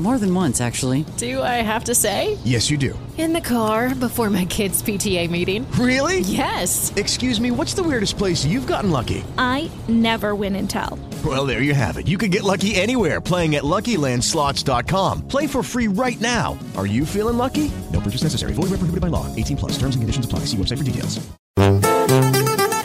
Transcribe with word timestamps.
More 0.00 0.16
than 0.16 0.34
once, 0.34 0.62
actually. 0.62 1.04
Do 1.18 1.42
I 1.42 1.60
have 1.60 1.84
to 1.84 1.94
say? 1.94 2.38
Yes, 2.42 2.70
you 2.70 2.78
do. 2.78 2.98
In 3.18 3.34
the 3.34 3.40
car 3.42 3.94
before 3.94 4.30
my 4.30 4.46
kids' 4.46 4.82
PTA 4.82 5.28
meeting. 5.28 5.70
Really? 5.72 6.20
Yes. 6.20 6.90
Excuse 6.96 7.38
me, 7.38 7.50
what's 7.50 7.74
the 7.74 7.82
weirdest 7.82 8.16
place 8.16 8.42
you've 8.42 8.66
gotten 8.66 8.90
lucky? 8.90 9.22
I 9.36 9.70
never 9.88 10.34
win 10.34 10.56
and 10.56 10.70
tell. 10.70 10.98
Well, 11.22 11.44
there 11.44 11.60
you 11.60 11.74
have 11.74 11.98
it. 11.98 12.08
You 12.08 12.16
can 12.16 12.30
get 12.30 12.44
lucky 12.44 12.76
anywhere 12.76 13.20
playing 13.20 13.56
at 13.56 13.62
LuckyLandSlots.com. 13.62 15.28
Play 15.28 15.46
for 15.46 15.62
free 15.62 15.88
right 15.88 16.18
now. 16.18 16.58
Are 16.78 16.86
you 16.86 17.04
feeling 17.04 17.36
lucky? 17.36 17.70
No 17.92 18.00
purchase 18.00 18.22
necessary. 18.22 18.54
Void 18.54 18.70
where 18.70 18.80
prohibited 18.80 19.02
by 19.02 19.08
law. 19.08 19.26
18 19.36 19.58
plus. 19.58 19.72
Terms 19.72 19.96
and 19.96 20.00
conditions 20.00 20.24
apply. 20.24 20.46
See 20.46 20.56
website 20.56 20.78
for 20.78 20.84
details. 20.84 21.20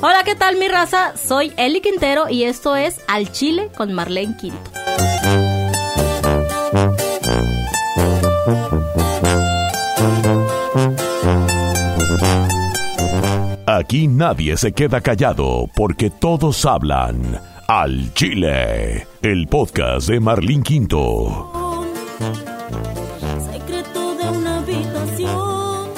Hola, 0.02 0.24
¿qué 0.26 0.36
tal 0.36 0.58
mi 0.58 0.68
raza? 0.68 1.16
Soy 1.16 1.54
Eli 1.56 1.80
Quintero 1.80 2.28
y 2.30 2.44
esto 2.44 2.76
es 2.76 3.00
Al 3.08 3.32
Chile 3.32 3.72
con 3.78 3.94
Marlene 3.94 4.36
Quinto. 4.36 4.85
Aquí 13.86 14.08
nadie 14.08 14.58
se 14.58 14.72
queda 14.72 15.00
callado 15.00 15.70
porque 15.76 16.10
todos 16.10 16.66
hablan. 16.66 17.40
Al 17.68 18.12
Chile, 18.16 19.06
el 19.22 19.48
podcast 19.48 20.10
de 20.10 20.20
Marlene 20.20 20.64
Quinto. 20.64 21.52
Secreto 23.52 24.16
de 24.16 24.28
una 24.28 24.58
habitación. 24.58 25.90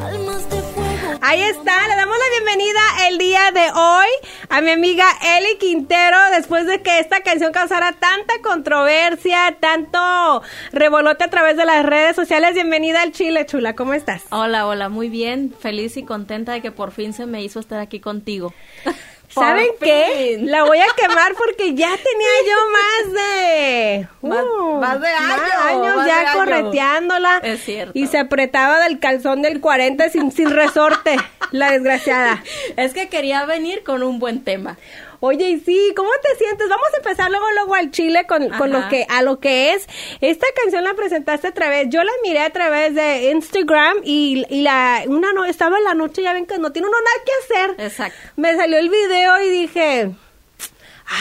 Almas 0.00 0.48
de 0.48 0.62
fuego. 0.62 1.18
Ahí 1.22 1.40
está, 1.40 1.88
le 1.88 1.96
damos 1.96 2.16
la 2.16 2.30
bienvenida 2.30 3.08
el 3.08 3.18
día 3.18 3.50
de 3.50 3.72
hoy 3.72 4.06
a 4.50 4.60
mi 4.60 4.70
amiga 4.70 5.04
Eli 5.36 5.58
Quintero 5.58 6.16
después 6.34 6.66
de 6.66 6.80
que 6.82 6.98
esta 7.00 7.20
canción 7.20 7.52
causara 7.52 7.92
tanta 7.92 8.34
controversia, 8.42 9.56
tanto 9.60 10.42
revolote 10.72 11.24
a 11.24 11.28
través 11.30 11.56
de 11.56 11.64
las 11.64 11.84
redes 11.84 12.16
sociales. 12.16 12.54
Bienvenida 12.54 13.02
al 13.02 13.12
Chile, 13.12 13.44
chula, 13.46 13.74
¿cómo 13.74 13.92
estás? 13.92 14.22
Hola, 14.30 14.66
hola, 14.66 14.88
muy 14.88 15.08
bien, 15.08 15.54
feliz 15.60 15.96
y 15.96 16.02
contenta 16.04 16.52
de 16.52 16.62
que 16.62 16.72
por 16.72 16.92
fin 16.92 17.12
se 17.12 17.26
me 17.26 17.42
hizo 17.42 17.60
estar 17.60 17.80
aquí 17.80 18.00
contigo. 18.00 18.54
¿Saben 19.28 19.66
Por 19.78 19.86
qué? 19.86 20.36
fin. 20.38 20.50
La 20.50 20.64
voy 20.64 20.78
a 20.78 20.86
quemar 20.96 21.34
porque 21.34 21.74
ya 21.74 21.90
tenía 21.90 22.28
yo 22.46 22.56
más 22.72 23.12
de... 23.12 24.08
Uh, 24.22 24.80
más 24.80 25.00
de 25.00 25.08
año, 25.08 25.82
años 25.84 25.96
más 25.96 26.06
ya 26.06 26.18
de 26.20 26.38
correteándola. 26.38 27.38
Es 27.42 27.62
cierto. 27.62 27.92
Y 27.94 28.06
se 28.06 28.18
apretaba 28.18 28.78
del 28.80 28.98
calzón 28.98 29.42
del 29.42 29.60
40 29.60 30.08
sin, 30.08 30.32
sin 30.32 30.50
resorte, 30.50 31.16
la 31.50 31.72
desgraciada. 31.72 32.42
Es 32.76 32.94
que 32.94 33.08
quería 33.08 33.44
venir 33.44 33.82
con 33.82 34.02
un 34.02 34.18
buen 34.18 34.44
tema. 34.44 34.76
Oye, 35.20 35.50
y 35.50 35.60
sí, 35.60 35.92
¿cómo 35.96 36.10
te 36.22 36.36
sientes? 36.36 36.68
Vamos 36.68 36.86
a 36.94 36.96
empezar 36.98 37.28
luego 37.30 37.46
luego 37.52 37.74
al 37.74 37.90
Chile 37.90 38.24
con, 38.28 38.48
con 38.50 38.70
lo 38.70 38.88
que 38.88 39.04
a 39.08 39.22
lo 39.22 39.40
que 39.40 39.72
es. 39.72 39.88
Esta 40.20 40.46
canción 40.62 40.84
la 40.84 40.94
presentaste 40.94 41.48
a 41.48 41.52
través, 41.52 41.88
yo 41.88 42.04
la 42.04 42.12
miré 42.22 42.38
a 42.40 42.50
través 42.50 42.94
de 42.94 43.32
Instagram 43.32 43.96
y, 44.04 44.44
y 44.48 44.62
la 44.62 45.02
una 45.08 45.32
no 45.32 45.44
estaba 45.44 45.78
en 45.78 45.84
la 45.84 45.94
noche, 45.94 46.22
ya 46.22 46.32
ven 46.32 46.46
que 46.46 46.58
no 46.58 46.70
tiene 46.70 46.86
uno 46.86 46.96
nada 46.98 47.24
que 47.24 47.54
hacer. 47.54 47.86
Exacto. 47.86 48.16
Me 48.36 48.54
salió 48.54 48.78
el 48.78 48.90
video 48.90 49.40
y 49.42 49.48
dije, 49.48 50.10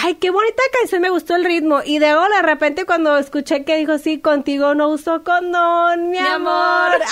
ay, 0.04 0.16
qué 0.16 0.30
bonita 0.30 0.62
canción, 0.80 1.02
me 1.02 1.10
gustó 1.10 1.36
el 1.36 1.46
ritmo. 1.46 1.82
Y 1.84 2.00
luego 2.00 2.28
de 2.30 2.42
repente 2.42 2.86
cuando 2.86 3.18
escuché 3.18 3.64
que 3.64 3.78
dijo, 3.78 3.98
sí, 3.98 4.20
contigo 4.20 4.76
no 4.76 4.90
uso 4.90 5.24
condón, 5.24 6.10
mi, 6.10 6.20
Mi 6.20 6.28
amor. 6.28 6.96
amor. 6.96 7.02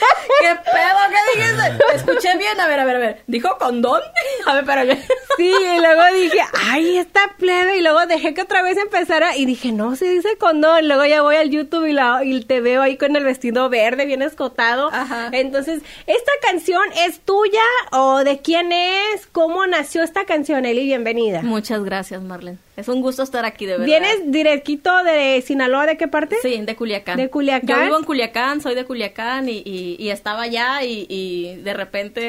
¿Qué 0.40 0.54
pedo? 0.64 0.98
¿Qué 1.10 1.40
dijiste? 1.40 1.84
Escuché 1.94 2.38
bien. 2.38 2.60
A 2.60 2.66
ver, 2.66 2.80
a 2.80 2.84
ver, 2.84 2.96
a 2.96 2.98
ver. 2.98 3.22
¿Dijo 3.26 3.56
condón? 3.58 4.00
A 4.46 4.60
ver, 4.60 4.86
yo... 4.88 4.94
Sí, 5.36 5.52
y 5.52 5.78
luego 5.78 6.02
dije, 6.14 6.40
ay, 6.68 6.96
esta 6.96 7.20
plebe, 7.38 7.76
y 7.76 7.82
luego 7.82 8.06
dejé 8.06 8.34
que 8.34 8.42
otra 8.42 8.62
vez 8.62 8.78
empezara, 8.78 9.36
y 9.36 9.44
dije, 9.44 9.70
no, 9.70 9.94
se 9.94 10.06
dice 10.06 10.36
condón, 10.38 10.88
luego 10.88 11.04
ya 11.04 11.22
voy 11.22 11.36
al 11.36 11.50
YouTube 11.50 11.86
y, 11.86 11.92
la, 11.92 12.24
y 12.24 12.42
te 12.44 12.60
veo 12.60 12.82
ahí 12.82 12.96
con 12.96 13.14
el 13.16 13.24
vestido 13.24 13.68
verde, 13.68 14.06
bien 14.06 14.22
escotado. 14.22 14.88
Ajá. 14.92 15.28
Entonces, 15.32 15.82
¿esta 16.06 16.32
canción 16.42 16.82
es 17.06 17.20
tuya 17.20 17.62
o 17.92 18.24
de 18.24 18.40
quién 18.40 18.72
es? 18.72 19.26
¿Cómo 19.30 19.66
nació 19.66 20.02
esta 20.02 20.24
canción, 20.24 20.64
Eli? 20.64 20.84
Bienvenida. 20.84 21.42
Muchas 21.42 21.69
gracias, 21.84 22.20
Marlene. 22.22 22.58
Es 22.76 22.88
un 22.88 23.00
gusto 23.02 23.22
estar 23.22 23.44
aquí, 23.44 23.64
de 23.66 23.72
verdad. 23.72 23.86
¿Vienes 23.86 24.18
directito 24.32 25.02
de 25.04 25.42
Sinaloa? 25.46 25.86
¿De 25.86 25.96
qué 25.96 26.08
parte? 26.08 26.36
Sí, 26.42 26.60
de 26.60 26.76
Culiacán. 26.76 27.16
¿De 27.16 27.30
Culiacán? 27.30 27.68
Yo 27.68 27.84
vivo 27.84 27.98
en 27.98 28.04
Culiacán, 28.04 28.60
soy 28.60 28.74
de 28.74 28.84
Culiacán 28.84 29.48
y, 29.48 29.62
y- 29.64 29.96
y 29.98 30.10
estaba 30.10 30.42
allá 30.42 30.82
y, 30.82 31.06
y 31.08 31.56
de 31.62 31.72
repente 31.74 32.20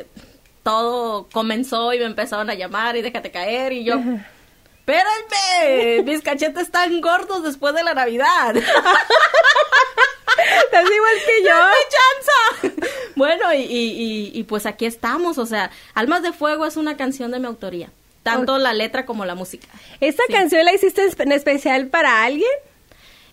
eh, 0.00 0.06
todo 0.62 1.28
comenzó 1.32 1.92
y 1.92 1.98
me 1.98 2.04
empezaron 2.06 2.48
a 2.50 2.54
llamar 2.54 2.96
y 2.96 3.02
déjate 3.02 3.30
caer 3.30 3.72
y 3.72 3.84
yo... 3.84 3.94
Espérenme, 4.88 6.02
mis 6.04 6.22
cachetes 6.22 6.62
están 6.62 7.00
gordos 7.00 7.42
después 7.42 7.74
de 7.74 7.82
la 7.82 7.92
Navidad. 7.94 8.54
Estás 10.64 10.84
igual 10.84 11.14
que 11.26 11.42
yo. 11.44 11.48
¡Dame 11.48 11.76
chanza! 11.90 12.82
Bueno, 13.16 13.52
y, 13.54 13.62
y- 13.62 13.90
y- 13.90 14.30
y 14.38 14.42
pues 14.44 14.66
aquí 14.66 14.86
estamos, 14.86 15.38
o 15.38 15.46
sea, 15.46 15.70
Almas 15.94 16.22
de 16.22 16.32
Fuego 16.32 16.66
es 16.66 16.76
una 16.76 16.96
canción 16.96 17.30
de 17.30 17.38
mi 17.40 17.46
autoría, 17.46 17.90
tanto 18.32 18.58
la 18.58 18.72
letra 18.74 19.06
como 19.06 19.24
la 19.24 19.34
música. 19.34 19.66
¿Esta 20.00 20.22
Sí. 20.26 20.32
canción 20.32 20.64
la 20.64 20.72
hiciste 20.74 21.02
en 21.18 21.32
especial 21.32 21.86
para 21.88 22.22
alguien? 22.24 22.50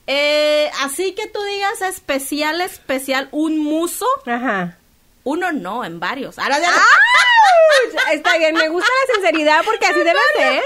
Eh, 0.07 0.69
así 0.81 1.13
que 1.13 1.27
tú 1.27 1.41
digas 1.43 1.81
especial, 1.81 2.59
especial, 2.61 3.29
un 3.31 3.57
muso, 3.59 4.05
Ajá. 4.25 4.77
uno 5.23 5.51
no, 5.53 5.85
en 5.85 5.99
varios. 5.99 6.37
Ahora 6.39 6.59
ya- 6.59 6.67
¡Ay! 6.69 8.15
Está 8.15 8.37
bien, 8.37 8.53
me 8.55 8.67
gusta 8.69 8.89
la 9.07 9.13
sinceridad 9.15 9.61
porque 9.65 9.85
así 9.85 9.99
debe 9.99 10.19
ser. 10.37 10.61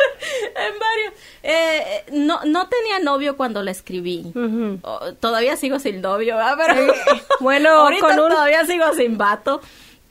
en 0.55 0.79
varios. 0.79 1.13
Eh, 1.44 2.03
no, 2.13 2.39
no 2.45 2.67
tenía 2.67 2.99
novio 2.99 3.38
cuando 3.38 3.61
la 3.63 3.71
escribí. 3.71 4.31
Oh, 4.83 5.13
todavía 5.19 5.55
sigo 5.55 5.79
sin 5.79 6.01
novio, 6.01 6.35
¿verdad? 6.38 6.57
Pero 6.57 6.94
bueno, 7.39 7.69
ahorita 7.81 8.01
con 8.07 8.19
un- 8.19 8.29
todavía 8.29 8.65
sigo 8.65 8.91
sin 8.94 9.17
vato. 9.17 9.61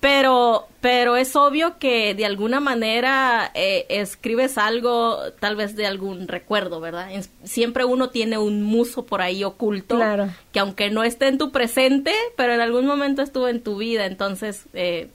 Pero, 0.09 0.69
pero 0.81 1.17
es 1.17 1.35
obvio 1.35 1.79
que 1.81 2.15
de 2.15 2.25
alguna 2.27 2.61
manera 2.61 3.51
eh, 3.55 3.87
escribes 3.89 4.57
algo, 4.57 5.19
tal 5.41 5.57
vez 5.57 5.75
de 5.75 5.85
algún 5.85 6.29
recuerdo, 6.29 6.79
¿verdad? 6.81 7.11
Es- 7.11 7.29
Siempre 7.43 7.85
uno 7.85 8.09
tiene 8.11 8.39
un 8.39 8.63
muso 8.63 9.05
por 9.05 9.21
ahí 9.21 9.43
oculto, 9.43 9.97
Claro. 9.97 10.29
que 10.53 10.61
aunque 10.61 10.91
no 10.91 11.03
esté 11.03 11.27
en 11.27 11.39
tu 11.39 11.51
presente, 11.51 12.15
pero 12.37 12.53
en 12.55 12.61
algún 12.61 12.87
momento 12.87 13.21
estuvo 13.21 13.49
en 13.49 13.61
tu 13.61 13.79
vida, 13.79 14.07
entonces, 14.07 14.67
eh, 14.75 15.09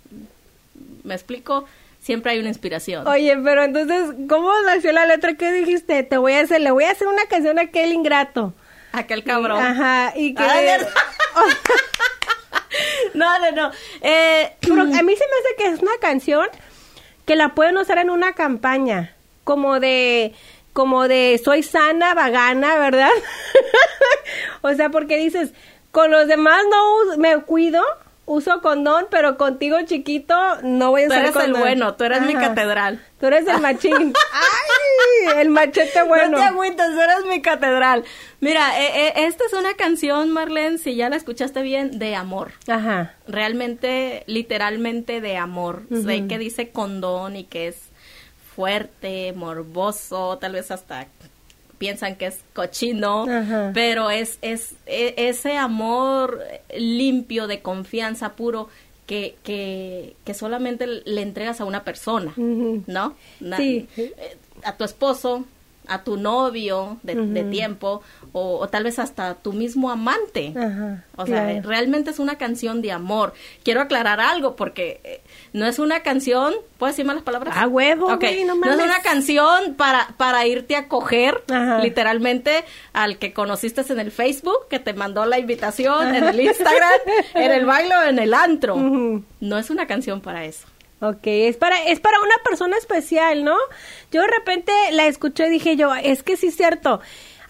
¿me 1.05 1.13
explico? 1.13 1.63
Siempre 2.01 2.33
hay 2.33 2.39
una 2.39 2.49
inspiración. 2.49 3.07
Oye, 3.07 3.37
pero 3.41 3.63
entonces, 3.63 4.09
¿cómo 4.27 4.51
nació 4.65 4.91
la 4.91 5.05
letra? 5.05 5.35
¿Qué 5.35 5.53
dijiste? 5.53 6.03
Te 6.03 6.17
voy 6.17 6.33
a 6.33 6.41
hacer, 6.41 6.59
le 6.59 6.71
voy 6.71 6.83
a 6.83 6.91
hacer 6.91 7.07
una 7.07 7.25
canción 7.29 7.59
a 7.59 7.61
aquel 7.61 7.93
ingrato. 7.93 8.53
Aquel 8.91 9.23
cabrón. 9.23 9.57
Ajá, 9.63 10.11
y 10.17 10.33
que... 10.35 10.43
Ah. 10.43 10.79
No, 13.13 13.39
no, 13.39 13.51
no. 13.51 13.71
Eh, 14.01 14.55
Pero 14.61 14.81
a 14.81 14.85
mí 14.85 14.93
se 14.93 15.03
me 15.03 15.13
hace 15.13 15.55
que 15.57 15.67
es 15.67 15.81
una 15.81 15.97
canción 15.99 16.47
que 17.25 17.35
la 17.35 17.49
pueden 17.49 17.77
usar 17.77 17.97
en 17.97 18.09
una 18.09 18.33
campaña, 18.33 19.15
como 19.43 19.79
de 19.79 20.33
como 20.73 21.07
de 21.07 21.39
soy 21.43 21.63
sana, 21.63 22.13
vagana, 22.13 22.77
¿verdad? 22.77 23.09
o 24.61 24.73
sea, 24.73 24.89
porque 24.89 25.17
dices, 25.17 25.53
con 25.91 26.11
los 26.11 26.27
demás 26.27 26.63
no 26.69 27.17
me 27.17 27.37
cuido, 27.41 27.83
uso 28.25 28.61
condón, 28.61 29.07
pero 29.09 29.37
contigo 29.37 29.77
chiquito 29.85 30.35
no 30.63 30.91
voy 30.91 31.03
a 31.03 31.07
tú 31.07 31.13
usar 31.13 31.25
eres 31.25 31.35
el 31.37 31.53
bueno, 31.53 31.95
tú 31.95 32.03
eres 32.03 32.21
mi 32.21 32.33
catedral. 32.33 33.03
Tú 33.19 33.27
eres 33.27 33.47
el 33.47 33.59
machín. 33.61 34.13
¡Ay! 34.33 35.39
El 35.39 35.49
machete 35.49 36.03
bueno. 36.03 36.31
No 36.31 36.37
te 36.37 36.43
agüites, 36.43 36.85
tú 36.87 37.01
eres 37.01 37.25
mi 37.29 37.41
catedral. 37.41 38.03
Mira, 38.39 38.79
eh, 38.79 39.07
eh, 39.07 39.13
esta 39.27 39.45
es 39.45 39.53
una 39.53 39.73
canción, 39.75 40.31
Marlene, 40.31 40.77
si 40.77 40.95
ya 40.95 41.09
la 41.09 41.15
escuchaste 41.15 41.61
bien, 41.61 41.99
de 41.99 42.15
amor. 42.15 42.53
Ajá. 42.67 43.13
Realmente, 43.27 44.23
literalmente 44.27 45.21
de 45.21 45.37
amor. 45.37 45.83
Sé 45.89 46.27
que 46.27 46.37
dice 46.37 46.69
condón 46.69 47.35
y 47.35 47.43
que 47.43 47.67
es 47.67 47.77
fuerte, 48.55 49.33
morboso, 49.33 50.37
tal 50.39 50.53
vez 50.53 50.71
hasta 50.71 51.07
piensan 51.81 52.15
que 52.15 52.27
es 52.27 52.39
cochino, 52.53 53.25
Ajá. 53.27 53.71
pero 53.73 54.09
es, 54.11 54.37
es 54.43 54.75
e- 54.85 55.15
ese 55.17 55.57
amor 55.57 56.39
limpio 56.77 57.47
de 57.47 57.61
confianza 57.61 58.33
puro 58.35 58.69
que, 59.07 59.35
que, 59.43 60.15
que 60.23 60.33
solamente 60.35 60.85
le 60.87 61.21
entregas 61.21 61.59
a 61.59 61.65
una 61.65 61.83
persona. 61.83 62.33
¿no? 62.37 63.15
Na- 63.39 63.57
Sí. 63.57 63.87
eh, 63.97 64.37
A 64.63 64.77
tu 64.77 64.83
esposo, 64.83 65.45
a 65.91 66.03
tu 66.03 66.15
novio 66.17 66.97
de, 67.03 67.43
tiempo, 67.51 68.01
o, 68.31 68.59
o 68.59 68.67
tal 68.69 68.85
vez 68.85 68.97
hasta 68.97 69.35
tu 69.35 69.51
mismo 69.51 69.91
amante. 69.91 70.53
Ajá, 70.57 71.03
O 71.17 71.25
sea, 71.25 71.47
claro. 71.49 71.67
realmente 71.69 72.11
es 72.11 72.19
una 72.19 72.37
canción 72.37 72.81
de 72.81 72.91
amor. 72.91 73.33
Quiero 73.63 73.81
aclarar 73.81 74.19
algo 74.21 74.55
porque 74.55 75.01
eh, 75.03 75.21
no 75.53 75.65
es 75.65 75.79
una 75.79 75.99
canción, 76.01 76.53
¿puedo 76.77 76.91
decir 76.91 77.03
malas 77.05 77.23
palabras? 77.23 77.55
A 77.57 77.67
huevo, 77.67 78.07
Ok, 78.07 78.21
güey, 78.21 78.45
no 78.45 78.53
es 78.53 78.77
una 78.81 79.01
canción 79.01 79.73
para, 79.75 80.13
para 80.17 80.47
irte 80.47 80.75
a 80.75 80.87
coger, 80.87 81.43
Ajá. 81.51 81.79
literalmente, 81.79 82.63
al 82.93 83.17
que 83.17 83.33
conociste 83.33 83.81
en 83.89 83.99
el 83.99 84.11
Facebook, 84.11 84.67
que 84.69 84.79
te 84.79 84.93
mandó 84.93 85.25
la 85.25 85.39
invitación, 85.39 86.15
en 86.15 86.23
el 86.23 86.39
Instagram, 86.39 86.99
en 87.33 87.51
el 87.51 87.65
baile 87.65 87.95
o 87.97 88.03
en 88.03 88.19
el 88.19 88.33
antro. 88.33 88.75
No 88.77 89.57
es 89.57 89.69
una 89.69 89.87
canción 89.87 90.21
para 90.21 90.45
eso. 90.45 90.67
Ok, 91.03 91.21
es 91.23 91.57
para, 91.57 91.83
es 91.85 91.99
para 91.99 92.19
una 92.19 92.35
persona 92.43 92.77
especial, 92.77 93.43
¿no? 93.43 93.57
Yo 94.11 94.21
de 94.21 94.27
repente 94.27 94.71
la 94.91 95.07
escuché 95.07 95.47
y 95.47 95.49
dije 95.49 95.75
yo, 95.75 95.95
es 95.95 96.21
que 96.21 96.37
sí 96.37 96.47
es 96.47 96.55
cierto. 96.55 97.01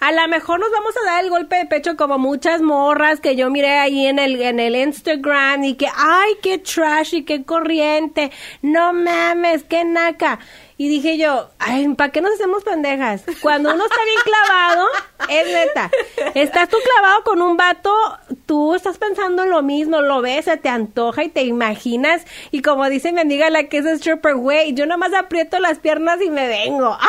A 0.01 0.11
lo 0.11 0.27
mejor 0.27 0.59
nos 0.59 0.71
vamos 0.71 0.97
a 0.97 1.05
dar 1.05 1.23
el 1.23 1.29
golpe 1.29 1.57
de 1.57 1.67
pecho 1.67 1.95
como 1.95 2.17
muchas 2.17 2.59
morras 2.59 3.19
que 3.19 3.35
yo 3.35 3.51
miré 3.51 3.77
ahí 3.77 4.07
en 4.07 4.17
el, 4.17 4.41
en 4.41 4.59
el 4.59 4.75
Instagram 4.75 5.63
y 5.63 5.75
que, 5.75 5.85
ay, 5.95 6.37
qué 6.41 6.57
trash 6.57 7.13
y 7.13 7.23
qué 7.23 7.43
corriente. 7.43 8.31
No 8.63 8.93
mames, 8.93 9.63
qué 9.63 9.85
naca. 9.85 10.39
Y 10.75 10.89
dije 10.89 11.19
yo, 11.19 11.51
ay, 11.59 11.87
¿para 11.89 12.11
qué 12.11 12.19
nos 12.19 12.33
hacemos 12.33 12.63
pendejas? 12.63 13.21
Cuando 13.43 13.71
uno 13.75 13.83
está 13.83 14.03
bien 14.03 14.21
clavado, 14.23 14.87
es 15.29 15.45
neta. 15.53 15.91
Estás 16.33 16.67
tú 16.69 16.77
clavado 16.83 17.23
con 17.23 17.39
un 17.39 17.55
vato, 17.55 17.93
tú 18.47 18.73
estás 18.73 18.97
pensando 18.97 19.43
en 19.43 19.51
lo 19.51 19.61
mismo, 19.61 20.01
lo 20.01 20.23
ves, 20.23 20.45
se 20.45 20.57
te 20.57 20.69
antoja 20.69 21.25
y 21.25 21.29
te 21.29 21.43
imaginas. 21.43 22.25
Y 22.49 22.63
como 22.63 22.89
dice 22.89 23.11
mi 23.11 23.21
amiga 23.21 23.51
la 23.51 23.65
que 23.65 23.77
es 23.77 23.85
stripper, 23.85 24.33
güey, 24.33 24.73
yo 24.73 24.87
nomás 24.87 25.13
aprieto 25.13 25.59
las 25.59 25.77
piernas 25.77 26.19
y 26.23 26.31
me 26.31 26.47
vengo. 26.47 26.97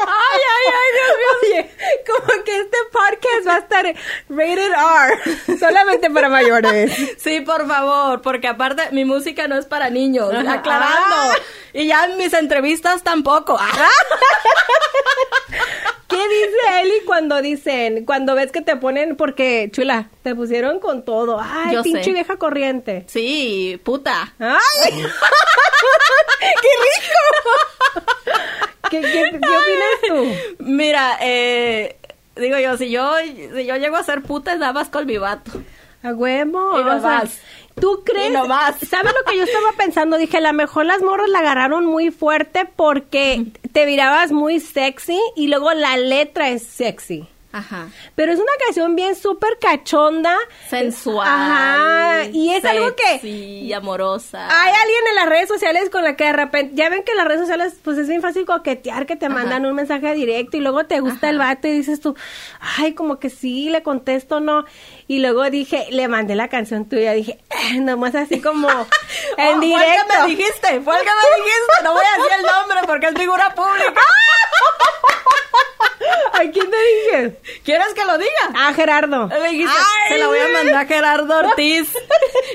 Ay, 0.00 0.40
ay, 0.56 0.74
ay, 0.78 0.90
Dios 0.96 1.16
mío. 1.18 1.30
Oye, 1.42 1.70
como 2.06 2.44
que 2.44 2.56
este 2.56 2.76
podcast 2.92 3.48
va 3.48 3.54
a 3.54 3.58
estar 3.58 3.94
rated 4.28 4.72
R, 4.72 5.58
solamente 5.58 6.10
para 6.10 6.28
mayores. 6.28 6.92
Sí, 7.18 7.40
por 7.40 7.66
favor, 7.66 8.22
porque 8.22 8.48
aparte 8.48 8.90
mi 8.92 9.04
música 9.04 9.48
no 9.48 9.56
es 9.56 9.66
para 9.66 9.90
niños, 9.90 10.32
aclarando. 10.32 11.16
Ah. 11.16 11.34
Y 11.72 11.86
ya 11.86 12.04
en 12.06 12.16
mis 12.16 12.32
entrevistas 12.34 13.02
tampoco. 13.02 13.58
¿Qué 16.08 16.16
dice 16.16 16.80
Eli 16.82 17.04
cuando 17.06 17.40
dicen, 17.40 18.04
cuando 18.04 18.34
ves 18.34 18.50
que 18.50 18.62
te 18.62 18.74
ponen, 18.76 19.14
porque, 19.16 19.70
chula, 19.72 20.10
te 20.24 20.34
pusieron 20.34 20.80
con 20.80 21.04
todo? 21.04 21.38
Ay, 21.40 21.74
Yo 21.74 21.82
pinche 21.84 22.04
sé. 22.04 22.12
vieja 22.12 22.36
corriente. 22.36 23.04
Sí, 23.06 23.80
puta. 23.84 24.34
¡Ay! 24.40 24.58
¡Qué 26.40 26.68
rico! 26.80 28.32
¿Qué, 28.90 29.00
qué, 29.00 29.30
qué 29.30 29.36
opinas 29.36 30.00
tú? 30.08 30.34
Mira, 30.64 31.16
eh, 31.20 31.96
digo 32.34 32.58
yo, 32.58 32.76
si 32.76 32.90
yo, 32.90 33.12
si 33.54 33.64
yo 33.66 33.76
llego 33.76 33.96
a 33.96 34.02
ser 34.02 34.22
puta, 34.22 34.52
es 34.52 34.58
nada 34.58 34.72
más 34.72 34.88
con 34.88 35.06
mi 35.06 35.16
vato. 35.18 35.52
A 36.02 36.12
huevo. 36.12 36.80
Y 36.80 36.84
no 36.84 36.96
o 36.96 37.00
sea, 37.00 37.10
más. 37.10 37.38
¿Tú 37.80 38.02
crees? 38.04 38.30
Y 38.30 38.32
no 38.32 38.46
más. 38.46 38.76
¿Sabes 38.88 39.12
lo 39.14 39.30
que 39.30 39.36
yo 39.38 39.44
estaba 39.44 39.72
pensando? 39.76 40.16
Dije, 40.18 40.38
a 40.38 40.40
lo 40.40 40.52
mejor 40.52 40.86
las 40.86 41.02
morras 41.02 41.28
la 41.28 41.40
agarraron 41.40 41.86
muy 41.86 42.10
fuerte 42.10 42.68
porque 42.76 43.46
te 43.72 43.86
mirabas 43.86 44.32
muy 44.32 44.60
sexy 44.60 45.18
y 45.36 45.48
luego 45.48 45.72
la 45.72 45.96
letra 45.96 46.48
es 46.50 46.62
sexy. 46.66 47.26
Ajá. 47.52 47.88
Pero 48.14 48.30
es 48.30 48.38
una 48.38 48.52
canción 48.64 48.94
bien 48.94 49.16
súper 49.16 49.58
cachonda. 49.60 50.36
Sensual. 50.68 51.26
Ajá. 51.28 52.26
Y 52.32 52.52
es 52.52 52.64
algo 52.64 52.94
que 52.94 53.18
Sí, 53.18 53.72
amorosa. 53.72 54.46
hay 54.46 54.72
alguien 54.72 55.00
en 55.08 55.14
las 55.16 55.28
redes 55.28 55.48
sociales 55.48 55.90
con 55.90 56.04
la 56.04 56.14
que 56.14 56.24
de 56.26 56.32
repente, 56.32 56.76
ya 56.76 56.88
ven 56.90 57.02
que 57.02 57.10
en 57.10 57.18
las 57.18 57.26
redes 57.26 57.40
sociales 57.40 57.74
pues 57.82 57.98
es 57.98 58.06
bien 58.08 58.22
fácil 58.22 58.46
coquetear, 58.46 59.04
que 59.04 59.16
te 59.16 59.26
Ajá. 59.26 59.34
mandan 59.34 59.66
un 59.66 59.74
mensaje 59.74 60.14
directo 60.14 60.58
y 60.58 60.60
luego 60.60 60.84
te 60.84 61.00
gusta 61.00 61.28
el 61.28 61.38
vato 61.38 61.66
y 61.66 61.72
dices 61.72 62.00
tú, 62.00 62.14
ay, 62.78 62.94
como 62.94 63.18
que 63.18 63.30
sí, 63.30 63.68
le 63.68 63.82
contesto, 63.82 64.38
no. 64.38 64.64
Y 65.10 65.18
luego 65.18 65.50
dije, 65.50 65.88
le 65.90 66.06
mandé 66.06 66.36
la 66.36 66.46
canción 66.46 66.88
tuya, 66.88 67.10
dije, 67.14 67.36
eh, 67.50 67.80
nomás 67.80 68.14
así 68.14 68.40
como 68.40 68.68
en 68.70 68.76
Oh, 68.78 68.84
Fue 69.36 69.52
el 69.54 69.60
directo. 69.60 70.06
que 70.08 70.18
me 70.22 70.26
dijiste, 70.28 70.80
fue 70.82 70.94
el 70.96 71.02
que 71.02 71.10
me 71.10 71.42
dijiste. 71.42 71.82
No 71.82 71.92
voy 71.94 72.04
a 72.04 72.16
decir 72.16 72.32
el 72.38 72.46
nombre 72.46 72.78
porque 72.86 73.06
es 73.08 73.14
figura 73.18 73.52
pública. 73.52 74.00
¿A 76.32 76.38
quién 76.50 76.70
te 76.70 76.76
dije? 76.76 77.40
¿Quieres 77.64 77.92
que 77.94 78.04
lo 78.04 78.16
diga? 78.18 78.30
A 78.68 78.72
Gerardo. 78.72 79.26
Me 79.26 79.48
dijiste, 79.50 79.72
Ay, 79.76 80.12
se 80.14 80.18
la 80.18 80.26
voy 80.28 80.38
a 80.38 80.48
mandar 80.48 80.76
a 80.76 80.86
Gerardo 80.86 81.38
Ortiz. 81.38 81.92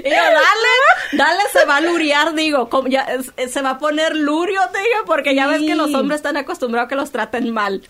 Y 0.03 0.09
yo, 0.09 0.15
dale, 0.15 0.73
dale, 1.13 1.41
se 1.51 1.65
va 1.65 1.77
a 1.77 1.81
luriar, 1.81 2.33
digo, 2.35 2.69
como 2.69 2.87
ya, 2.87 3.01
es- 3.37 3.51
se 3.51 3.61
va 3.61 3.71
a 3.71 3.77
poner 3.77 4.15
lurio, 4.15 4.61
te 4.71 4.79
digo, 4.79 5.05
porque 5.05 5.35
ya 5.35 5.47
ves 5.47 5.59
que 5.61 5.75
los 5.75 5.93
hombres 5.93 6.17
están 6.19 6.37
acostumbrados 6.37 6.87
a 6.87 6.89
que 6.89 6.95
los 6.95 7.11
traten 7.11 7.53
mal. 7.53 7.83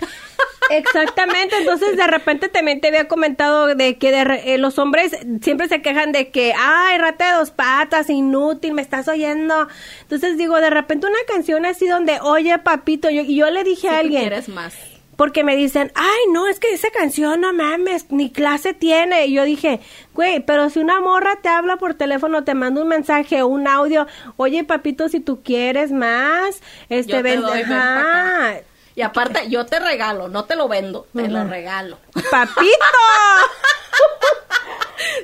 Exactamente, 0.70 1.58
entonces 1.58 1.96
de 1.96 2.08
repente 2.08 2.50
también 2.50 2.82
te 2.82 2.88
había 2.88 3.08
comentado 3.08 3.68
de 3.76 3.98
que 3.98 4.12
de 4.12 4.55
eh, 4.56 4.58
los 4.58 4.80
hombres 4.80 5.16
siempre 5.42 5.68
se 5.68 5.82
quejan 5.82 6.12
de 6.12 6.30
que, 6.30 6.54
ay, 6.58 6.98
rata 6.98 7.32
de 7.32 7.38
dos 7.40 7.52
patas, 7.52 8.10
inútil, 8.10 8.74
me 8.74 8.82
estás 8.82 9.08
oyendo. 9.08 9.68
Entonces 10.02 10.38
digo, 10.38 10.56
de 10.58 10.70
repente 10.70 11.08
una 11.08 11.20
canción 11.28 11.66
así 11.66 11.88
donde, 11.88 12.20
oye, 12.22 12.58
papito, 12.60 13.10
yo, 13.10 13.22
y 13.22 13.36
yo 13.36 13.50
le 13.50 13.64
dije 13.64 13.90
a 13.90 14.00
alguien, 14.00 14.22
quieres 14.22 14.50
más. 14.50 14.76
porque 15.16 15.44
me 15.44 15.56
dicen, 15.56 15.92
ay, 15.96 16.32
no, 16.32 16.48
es 16.48 16.60
que 16.60 16.74
esa 16.74 16.90
canción, 16.92 17.42
no 17.42 17.54
mames, 17.54 18.12
ni 18.12 18.32
clase 18.32 18.74
tiene. 18.74 19.28
Y 19.28 19.34
yo 19.34 19.44
dije, 19.44 19.80
güey, 20.14 20.40
pero 20.46 20.70
si 20.70 20.80
una 20.80 21.00
morra 21.02 21.38
te 21.42 21.50
habla 21.50 21.78
por 21.78 21.94
teléfono, 21.94 22.44
te 22.44 22.54
manda 22.54 22.82
un 22.82 22.88
mensaje, 22.88 23.44
un 23.44 23.68
audio, 23.68 24.08
oye, 24.38 24.64
papito, 24.64 25.10
si 25.10 25.20
tú 25.20 25.42
quieres 25.44 25.92
más, 25.92 26.62
este, 26.90 27.12
Yo 27.12 27.18
te 27.18 27.24
ven, 27.24 27.42
doy, 27.42 27.62
ajá. 27.62 28.58
Y 28.96 29.02
aparte, 29.02 29.50
yo 29.50 29.66
te 29.66 29.80
regalo, 29.80 30.30
no 30.30 30.46
te 30.46 30.56
lo 30.56 30.68
vendo, 30.68 31.08
te 31.14 31.28
lo 31.28 31.44
regalo. 31.44 31.98
papito. 32.32 32.66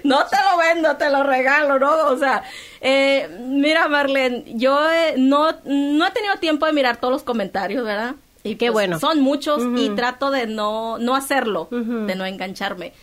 No 0.04 0.26
te 0.26 0.38
lo 0.38 0.58
vendo, 0.58 0.96
te 0.98 1.10
lo 1.10 1.24
regalo, 1.24 1.80
¿no? 1.80 2.08
O 2.08 2.18
sea, 2.18 2.44
eh, 2.82 3.30
mira, 3.40 3.88
Marlene, 3.88 4.44
yo 4.48 4.90
eh, 4.92 5.14
no, 5.18 5.52
no 5.66 6.08
he 6.08 6.12
tenido 6.12 6.36
tiempo 6.40 6.66
de 6.66 6.74
mirar 6.74 6.98
todos 6.98 7.12
los 7.12 7.24
comentarios, 7.24 7.86
¿verdad? 7.86 8.16
Y 8.44 8.56
Qué 8.56 8.68
pues, 8.68 8.74
bueno. 8.74 9.00
Son 9.00 9.22
muchos 9.22 9.62
y 9.78 9.90
trato 9.92 10.32
de 10.32 10.48
no, 10.48 10.98
no 10.98 11.16
hacerlo, 11.16 11.68
de 11.72 12.16
no 12.16 12.26
engancharme. 12.26 12.94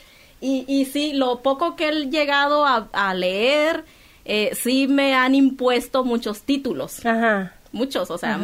Y, 0.41 0.65
y 0.69 0.85
sí, 0.87 1.12
lo 1.15 1.41
poco 1.41 1.76
que 1.76 1.88
he 1.88 2.11
llegado 2.11 2.67
a, 2.67 2.88
a 2.93 3.15
leer, 3.15 3.85
eh, 4.25 4.56
sí 4.61 4.89
me 4.89 5.15
han 5.15 5.34
impuesto 5.34 6.05
muchos 6.05 6.43
títulos. 6.43 7.05
Ajá. 7.06 7.55
Muchos, 7.72 8.10
o 8.10 8.19
sea, 8.19 8.39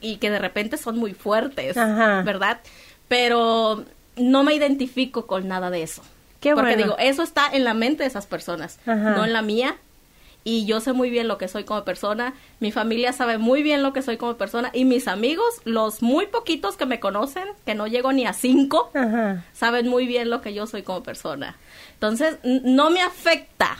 y 0.00 0.16
que 0.16 0.30
de 0.30 0.38
repente 0.38 0.76
son 0.76 0.96
muy 0.96 1.12
fuertes, 1.14 1.76
Ajá. 1.76 2.22
¿verdad? 2.22 2.60
Pero 3.08 3.84
no 4.16 4.42
me 4.42 4.54
identifico 4.54 5.26
con 5.26 5.48
nada 5.48 5.70
de 5.70 5.82
eso. 5.82 6.02
Qué 6.40 6.54
Porque 6.54 6.70
bueno. 6.76 6.82
digo, 6.82 6.96
eso 6.98 7.22
está 7.22 7.48
en 7.52 7.64
la 7.64 7.74
mente 7.74 8.02
de 8.02 8.08
esas 8.08 8.26
personas, 8.26 8.78
Ajá. 8.86 9.10
no 9.10 9.24
en 9.24 9.32
la 9.32 9.42
mía. 9.42 9.76
Y 10.46 10.66
yo 10.66 10.80
sé 10.82 10.92
muy 10.92 11.08
bien 11.08 11.26
lo 11.26 11.38
que 11.38 11.48
soy 11.48 11.64
como 11.64 11.84
persona, 11.84 12.34
mi 12.60 12.70
familia 12.70 13.14
sabe 13.14 13.38
muy 13.38 13.62
bien 13.62 13.82
lo 13.82 13.94
que 13.94 14.02
soy 14.02 14.18
como 14.18 14.36
persona 14.36 14.70
y 14.74 14.84
mis 14.84 15.08
amigos, 15.08 15.46
los 15.64 16.02
muy 16.02 16.26
poquitos 16.26 16.76
que 16.76 16.84
me 16.84 17.00
conocen, 17.00 17.44
que 17.64 17.74
no 17.74 17.86
llego 17.86 18.12
ni 18.12 18.26
a 18.26 18.34
cinco, 18.34 18.90
Ajá. 18.94 19.42
saben 19.54 19.88
muy 19.88 20.06
bien 20.06 20.28
lo 20.28 20.42
que 20.42 20.52
yo 20.52 20.66
soy 20.66 20.82
como 20.82 21.02
persona. 21.02 21.56
Entonces, 21.94 22.36
no 22.42 22.90
me 22.90 23.00
afecta. 23.00 23.78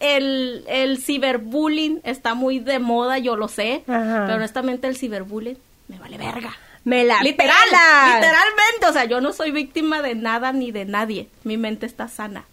El, 0.00 0.64
el 0.68 0.98
ciberbullying 0.98 2.00
está 2.04 2.34
muy 2.34 2.58
de 2.58 2.78
moda, 2.78 3.18
yo 3.18 3.36
lo 3.36 3.48
sé, 3.48 3.82
Ajá. 3.86 4.24
pero 4.26 4.36
honestamente 4.36 4.86
el 4.86 4.96
ciberbullying 4.96 5.58
me 5.88 5.98
vale 5.98 6.18
verga. 6.18 6.54
Me 6.84 7.04
la 7.04 7.20
Literal, 7.20 7.56
literalmente, 8.14 8.86
o 8.88 8.92
sea, 8.92 9.06
yo 9.06 9.20
no 9.20 9.32
soy 9.32 9.50
víctima 9.50 10.02
de 10.02 10.14
nada 10.14 10.52
ni 10.52 10.70
de 10.70 10.84
nadie. 10.84 11.28
Mi 11.42 11.56
mente 11.56 11.84
está 11.84 12.06
sana. 12.06 12.44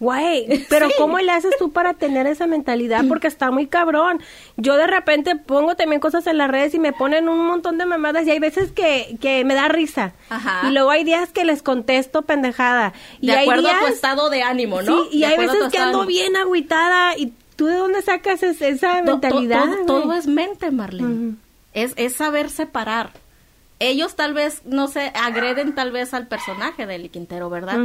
Güey, 0.00 0.64
pero 0.68 0.86
Sí. 0.88 0.94
¿cómo 0.96 1.18
le 1.18 1.32
haces 1.32 1.52
tú 1.58 1.72
para 1.72 1.94
tener 1.94 2.26
esa 2.28 2.46
mentalidad? 2.46 3.04
Porque 3.08 3.26
está 3.26 3.50
muy 3.50 3.66
cabrón. 3.66 4.20
Yo 4.56 4.76
de 4.76 4.86
repente 4.86 5.34
pongo 5.34 5.74
también 5.74 6.00
cosas 6.00 6.26
en 6.28 6.38
las 6.38 6.48
redes 6.48 6.72
y 6.74 6.78
me 6.78 6.92
ponen 6.92 7.28
un 7.28 7.44
montón 7.46 7.78
de 7.78 7.84
mamadas 7.86 8.24
y 8.26 8.30
hay 8.30 8.38
veces 8.38 8.70
que, 8.70 9.16
que 9.20 9.44
me 9.44 9.54
da 9.54 9.66
risa. 9.66 10.12
Ajá. 10.30 10.68
Y 10.68 10.72
luego 10.72 10.90
hay 10.90 11.02
días 11.02 11.30
que 11.30 11.44
les 11.44 11.62
contesto 11.62 12.22
pendejada. 12.22 12.92
Y 13.20 13.26
De 13.26 13.32
hay 13.32 13.42
acuerdo 13.42 13.62
días, 13.62 13.82
a 13.82 13.86
tu 13.86 13.92
estado 13.92 14.30
de 14.30 14.42
ánimo, 14.42 14.82
¿no? 14.82 15.02
Sí, 15.04 15.08
y 15.16 15.20
De 15.20 15.26
hay 15.26 15.36
veces 15.36 15.64
que 15.72 15.78
ando 15.78 16.06
bien 16.06 16.36
agüitada 16.36 17.16
y 17.16 17.32
¿tú 17.56 17.66
de 17.66 17.74
dónde 17.74 18.00
sacas 18.02 18.44
es- 18.44 18.62
esa 18.62 19.00
To- 19.00 19.04
to- 19.04 19.12
mentalidad? 19.18 19.64
todo, 19.84 20.12
es 20.14 20.28
mente, 20.28 20.70
Marlene. 20.70 21.34
es, 21.74 21.92
es 21.96 22.14
saber 22.14 22.50
separar. 22.50 23.10
Ellos 23.80 24.16
tal 24.16 24.34
vez, 24.34 24.62
no 24.64 24.88
sé, 24.88 25.12
agreden 25.14 25.74
tal 25.74 25.92
vez 25.92 26.12
al 26.12 26.26
personaje 26.26 26.86
del 26.86 27.10
Quintero, 27.10 27.48
¿verdad? 27.48 27.78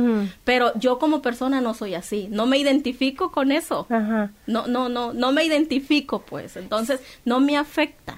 Pero 0.44 0.72
yo 0.76 0.98
como 0.98 1.22
persona 1.22 1.62
no 1.62 1.74
soy 1.74 1.94
así. 1.94 2.28
No 2.32 2.46
me 2.46 2.58
identifico 2.58 3.32
con 3.32 3.52
eso. 3.52 3.86
Ajá. 3.90 4.32
No, 4.48 4.66
no, 4.68 4.90
no, 4.90 5.14
no 5.14 5.32
me 5.32 5.44
identifico, 5.44 6.24
pues. 6.24 6.58
Entonces, 6.58 7.02
no 7.26 7.40
me 7.40 7.58
afecta. 7.58 8.18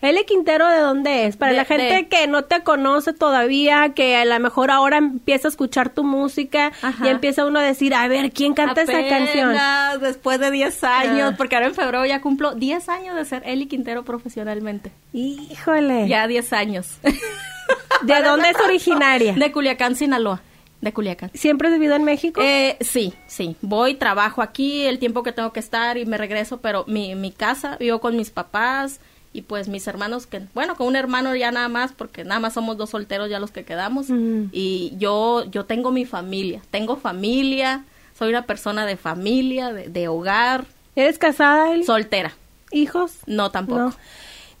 Eli 0.00 0.24
Quintero, 0.24 0.66
¿de 0.68 0.78
dónde 0.80 1.26
es? 1.26 1.36
Para 1.36 1.52
De- 1.52 1.58
la 1.58 1.64
gente 1.64 1.94
de- 1.94 2.08
que 2.08 2.26
no 2.26 2.44
te 2.44 2.62
conoce 2.62 3.12
todavía, 3.12 3.90
que 3.94 4.16
a 4.16 4.24
lo 4.24 4.38
mejor 4.40 4.70
ahora 4.70 4.98
empieza 4.98 5.48
a 5.48 5.50
escuchar 5.50 5.90
tu 5.90 6.04
música 6.04 6.72
Ajá. 6.82 7.06
y 7.06 7.08
empieza 7.08 7.44
uno 7.46 7.58
a 7.58 7.62
decir, 7.62 7.94
a 7.94 8.06
ver, 8.08 8.32
¿quién 8.32 8.54
canta 8.54 8.82
esa 8.82 8.92
canción? 9.08 9.50
Apenas 9.50 10.00
después 10.00 10.38
de 10.40 10.50
10 10.50 10.84
años, 10.84 11.32
Ah. 11.32 11.36
porque 11.36 11.56
ahora 11.56 11.68
en 11.68 11.74
febrero 11.74 12.04
ya 12.06 12.20
cumplo 12.20 12.54
10 12.54 12.88
años 12.88 13.16
de 13.16 13.24
ser 13.24 13.42
Eli 13.46 13.66
Quintero 13.66 14.04
profesionalmente. 14.04 14.92
Híjole. 15.12 16.08
Ya 16.08 16.26
10 16.26 16.52
años. 16.52 16.98
¿De 18.02 18.22
dónde 18.22 18.50
es 18.50 18.56
originaria? 18.60 19.32
De 19.34 19.50
Culiacán, 19.52 19.96
Sinaloa. 19.96 20.42
De 20.80 20.92
Culiacán. 20.92 21.30
¿Siempre 21.32 21.68
has 21.68 21.74
vivido 21.74 21.94
en 21.96 22.04
México? 22.04 22.40
Eh, 22.44 22.76
sí, 22.80 23.14
sí. 23.26 23.56
Voy, 23.62 23.94
trabajo 23.94 24.42
aquí 24.42 24.82
el 24.84 24.98
tiempo 24.98 25.22
que 25.22 25.32
tengo 25.32 25.50
que 25.52 25.60
estar 25.60 25.96
y 25.96 26.04
me 26.04 26.18
regreso, 26.18 26.60
pero 26.60 26.84
mi, 26.86 27.14
mi 27.14 27.30
casa, 27.32 27.76
vivo 27.80 28.00
con 28.00 28.16
mis 28.16 28.30
papás 28.30 29.00
y 29.34 29.42
pues 29.42 29.68
mis 29.68 29.86
hermanos 29.88 30.26
que, 30.26 30.40
bueno, 30.54 30.76
con 30.76 30.86
un 30.86 30.96
hermano 30.96 31.34
ya 31.34 31.50
nada 31.50 31.68
más, 31.68 31.92
porque 31.92 32.24
nada 32.24 32.40
más 32.40 32.54
somos 32.54 32.76
dos 32.78 32.90
solteros 32.90 33.28
ya 33.28 33.40
los 33.40 33.50
que 33.50 33.64
quedamos. 33.64 34.06
Y 34.52 34.94
yo, 34.96 35.44
yo 35.50 35.64
tengo 35.66 35.90
mi 35.90 36.04
familia, 36.06 36.62
tengo 36.70 36.96
familia, 36.96 37.84
soy 38.16 38.30
una 38.30 38.46
persona 38.46 38.86
de 38.86 38.96
familia, 38.96 39.72
de, 39.72 39.88
de 39.88 40.06
hogar, 40.08 40.64
¿Eres 40.96 41.18
casada, 41.18 41.72
Eli? 41.74 41.82
soltera. 41.82 42.32
¿Hijos? 42.70 43.14
No, 43.26 43.50
tampoco. 43.50 43.80
No. 43.80 43.94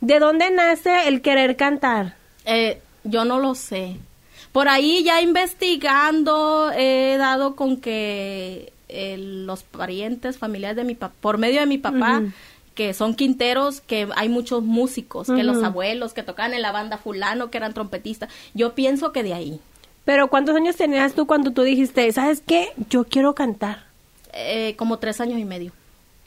¿De 0.00 0.18
dónde 0.18 0.50
nace 0.50 1.06
el 1.06 1.22
querer 1.22 1.54
cantar? 1.56 2.16
Eh, 2.44 2.80
yo 3.04 3.24
no 3.24 3.38
lo 3.38 3.54
sé. 3.54 3.96
Por 4.50 4.68
ahí 4.68 5.04
ya 5.04 5.20
investigando 5.20 6.70
he 6.76 7.16
dado 7.16 7.54
con 7.54 7.80
que 7.80 8.72
eh, 8.88 9.16
los 9.18 9.62
parientes, 9.62 10.38
familiares 10.38 10.76
de 10.76 10.84
mi 10.84 10.94
papá, 10.94 11.14
por 11.20 11.38
medio 11.38 11.60
de 11.60 11.66
mi 11.66 11.78
papá. 11.78 12.22
Que 12.74 12.92
son 12.92 13.14
quinteros, 13.14 13.80
que 13.80 14.08
hay 14.16 14.28
muchos 14.28 14.62
músicos, 14.62 15.28
que 15.28 15.44
los 15.44 15.62
abuelos 15.62 16.12
que 16.12 16.22
tocaban 16.22 16.54
en 16.54 16.62
la 16.62 16.72
banda 16.72 16.98
fulano, 16.98 17.50
que 17.50 17.58
eran 17.58 17.72
trompetistas. 17.72 18.30
Yo 18.52 18.74
pienso 18.74 19.12
que 19.12 19.22
de 19.22 19.34
ahí. 19.34 19.60
Pero 20.04 20.28
¿cuántos 20.28 20.54
años 20.56 20.76
tenías 20.76 21.14
tú 21.14 21.26
cuando 21.26 21.52
tú 21.52 21.62
dijiste, 21.62 22.10
¿sabes 22.12 22.42
qué? 22.44 22.68
Yo 22.90 23.04
quiero 23.04 23.34
cantar. 23.34 23.84
Eh, 24.32 24.74
como 24.76 24.98
tres 24.98 25.20
años 25.20 25.38
y 25.38 25.44
medio. 25.44 25.72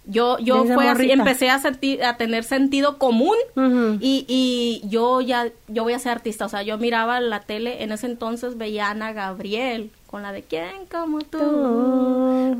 Yo, 0.05 0.39
yo 0.39 0.63
fue 0.63 0.87
así, 0.87 1.11
empecé 1.11 1.49
a, 1.49 1.59
sentir, 1.59 2.01
a 2.01 2.15
tener 2.15 2.45
sentido 2.45 2.97
común 2.97 3.35
y, 3.99 4.25
y 4.29 4.81
yo 4.87 5.19
ya, 5.19 5.49
yo 5.67 5.83
voy 5.83 5.91
a 5.91 5.99
ser 5.99 6.13
artista. 6.13 6.45
O 6.45 6.49
sea, 6.49 6.63
yo 6.63 6.77
miraba 6.77 7.19
la 7.19 7.41
tele, 7.41 7.83
en 7.83 7.91
ese 7.91 8.05
entonces 8.05 8.57
veía 8.57 8.87
a 8.87 8.91
Ana 8.91 9.11
Gabriel 9.11 9.91
con 10.07 10.23
la 10.23 10.31
de 10.31 10.41
¿Quién 10.43 10.85
como 10.89 11.19
tú? 11.19 11.37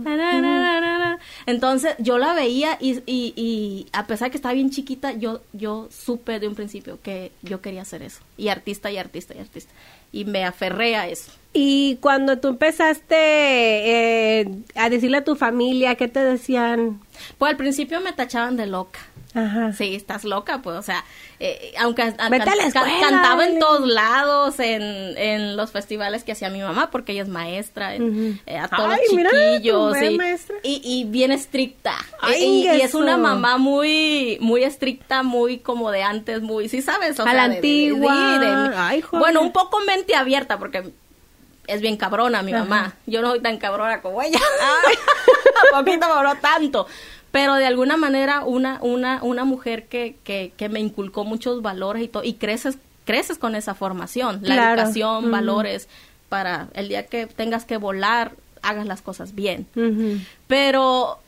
Na, 0.04 0.16
na, 0.16 0.42
na. 0.42 1.20
Entonces 1.46 1.96
yo 1.98 2.18
la 2.18 2.34
veía 2.34 2.77
y, 2.80 3.00
y, 3.06 3.34
y 3.36 3.88
a 3.94 4.06
pesar 4.06 4.30
que 4.30 4.38
estaba 4.38 4.54
bien 4.54 4.70
chiquita, 4.70 5.13
yo, 5.13 5.42
yo 5.54 5.88
supe 5.89 6.39
de 6.39 6.48
un 6.48 6.56
principio 6.56 7.00
que 7.01 7.32
yo 7.42 7.62
quería 7.62 7.82
hacer 7.82 8.04
eso. 8.04 8.20
Y 8.38 8.50
artista 8.50 8.92
y 8.92 8.98
artista 8.98 9.34
y 9.34 9.39
artista. 9.39 9.72
Y 10.12 10.25
me 10.25 10.44
aferré 10.44 10.96
a 10.96 11.08
eso. 11.08 11.32
Y 11.54 11.98
cuando 12.01 12.38
tú 12.38 12.50
empezaste 12.50 13.16
eh, 13.16 14.50
a 14.75 14.89
decirle 14.89 15.18
a 15.18 15.24
tu 15.24 15.36
familia, 15.36 15.96
¿qué 15.96 16.08
te 16.08 16.24
decían? 16.24 17.00
Pues 17.38 17.51
al 17.51 17.58
principio 17.58 18.01
me 18.01 18.13
tachaban 18.13 18.58
de 18.58 18.68
loca. 18.68 19.00
Ajá. 19.38 19.72
Sí, 19.74 19.94
estás 19.96 20.24
loca, 20.24 20.62
pues, 20.63 20.75
o 20.77 20.82
sea, 20.82 21.03
eh, 21.39 21.74
aunque 21.79 22.01
a- 22.01 22.08
a 22.17 22.29
can- 22.29 23.00
cantaba 23.01 23.46
en 23.46 23.60
todos 23.60 23.88
lados, 23.88 24.60
en, 24.60 24.82
en 25.17 25.56
los 25.56 25.72
festivales 25.72 26.24
que 26.24 26.32
hacía 26.32 26.50
mi 26.50 26.60
mamá, 26.62 26.89
porque 26.91 27.12
ella 27.12 27.22
es 27.22 27.27
maestra, 27.29 27.96
eh, 27.96 28.00
a 28.60 28.67
todos 28.67 28.91
Ay, 28.94 29.01
los 29.15 29.32
chiquillos, 29.32 29.98
y, 30.01 30.17
maestra. 30.17 30.56
y, 30.63 30.82
y 30.84 31.03
bien 31.03 31.32
estricta. 31.32 31.96
Ay, 32.22 32.44
y, 32.44 32.67
y 32.67 32.82
es 32.82 32.96
una 32.96 33.15
mamá 33.17 33.58
muy, 33.58 34.38
muy 34.41 34.63
estricta, 34.63 35.22
muy 35.24 35.60
como 35.60 35.91
de 35.91 36.01
antes, 36.03 36.41
muy, 36.41 36.67
sí 36.70 36.82
sabes, 36.82 37.20
o 37.20 37.24
A 37.24 37.25
sea, 37.25 37.34
la 37.34 37.50
de- 37.50 37.56
de- 37.56 37.62
de- 37.62 37.67
antigua. 37.67 38.39
de- 38.39 38.75
Ay, 38.75 39.03
bueno, 39.12 39.41
un 39.41 39.51
poco 39.51 39.79
mente 39.82 40.15
abierta, 40.15 40.58
porque 40.58 40.91
es 41.67 41.82
bien 41.82 41.98
cabrona 41.98 42.41
mi 42.44 42.53
Ajá. 42.53 42.63
mamá. 42.63 42.94
Yo 43.06 43.22
no 43.22 43.29
soy 43.32 43.41
tan 43.41 43.58
cabrona 43.58 44.01
como 44.01 44.22
ella. 44.22 44.39
poquito, 45.72 46.08
pero 46.08 46.24
no 46.24 46.36
tanto. 46.38 46.88
Pero 47.38 47.53
de 47.56 47.65
alguna 47.65 47.98
manera 47.98 48.44
una, 48.44 48.79
una, 48.82 49.22
una 49.22 49.44
mujer 49.46 49.86
que, 49.88 50.15
que, 50.24 50.53
que 50.58 50.70
me 50.70 50.79
inculcó 50.79 51.24
muchos 51.24 51.62
valores 51.62 52.01
y 52.03 52.08
todo, 52.08 52.24
y 52.24 52.34
creces, 52.34 52.77
creces 53.06 53.38
con 53.38 53.53
esa 53.56 53.75
formación, 53.75 54.39
la 54.41 54.56
Claro. 54.56 54.82
educación, 54.82 55.29
valores, 55.32 55.88
para 56.29 56.67
el 56.74 56.88
día 56.89 57.06
que 57.06 57.27
tengas 57.27 57.63
que 57.65 57.77
volar, 57.77 58.32
hagas 58.62 58.86
las 58.88 59.01
cosas 59.01 59.36
bien. 59.36 59.67
Pero 60.48 61.20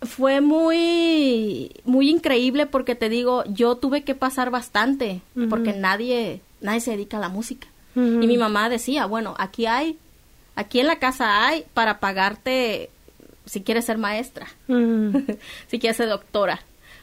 fue 0.00 0.40
muy, 0.40 1.70
muy 1.84 2.10
increíble 2.10 2.66
porque 2.66 2.94
te 2.94 3.08
digo, 3.08 3.44
yo 3.46 3.76
tuve 3.76 4.02
que 4.02 4.14
pasar 4.14 4.50
bastante, 4.50 5.20
porque 5.48 5.72
nadie, 5.74 6.40
nadie 6.60 6.80
se 6.80 6.92
dedica 6.92 7.18
a 7.18 7.20
la 7.20 7.28
música. 7.28 7.68
Y 7.94 8.26
mi 8.26 8.38
mamá 8.38 8.68
decía, 8.70 9.04
bueno, 9.06 9.34
aquí 9.38 9.66
hay, 9.66 9.98
aquí 10.56 10.80
en 10.80 10.86
la 10.86 10.98
casa 10.98 11.46
hay 11.46 11.64
para 11.74 12.00
pagarte 12.00 12.88
si 13.46 13.62
quieres 13.62 13.84
ser 13.84 13.98
maestra, 13.98 14.46
Ujú. 14.68 15.24
si 15.68 15.78
quieres 15.78 15.96
ser 15.96 16.08
doctora. 16.08 16.60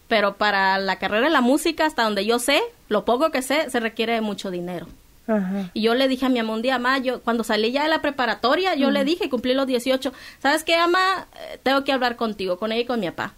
Pero 0.08 0.38
para 0.38 0.80
la 0.80 0.98
carrera 0.98 1.26
de 1.28 1.30
la 1.32 1.42
música, 1.42 1.86
hasta 1.86 2.04
donde 2.04 2.26
yo 2.26 2.40
sé, 2.40 2.62
lo 2.88 3.06
poco 3.06 3.30
que 3.30 3.42
sé, 3.44 3.70
se 3.70 3.80
requiere 3.80 4.14
de 4.14 4.22
mucho 4.22 4.50
dinero. 4.50 4.88
Ajá. 5.28 5.70
Y 5.76 5.82
yo 5.82 5.94
le 5.94 6.08
dije 6.08 6.26
a 6.26 6.30
mi 6.30 6.40
mamá 6.40 6.54
un 6.56 6.64
día, 6.64 6.80
mamá, 6.80 6.98
yo 6.98 7.22
cuando 7.22 7.44
salí 7.44 7.72
ya 7.72 7.84
de 7.84 7.90
la 7.90 8.02
preparatoria, 8.02 8.74
yo 8.74 8.90
le 8.90 9.04
dije, 9.06 9.30
cumplí 9.30 9.54
los 9.54 9.68
18, 9.68 10.12
¿sabes 10.42 10.64
qué, 10.64 10.76
mamá? 10.78 11.28
Eh, 11.52 11.60
Tengo 11.62 11.84
que 11.84 11.92
hablar 11.92 12.16
contigo, 12.16 12.58
con 12.58 12.72
ella 12.72 12.82
y 12.82 12.86
con 12.86 13.00
mi 13.00 13.06
papá. 13.12 13.34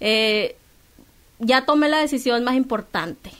Eh, 0.00 0.56
ya 1.38 1.66
tomé 1.66 1.90
la 1.90 1.98
decisión 1.98 2.42
más 2.44 2.54
importante. 2.54 3.30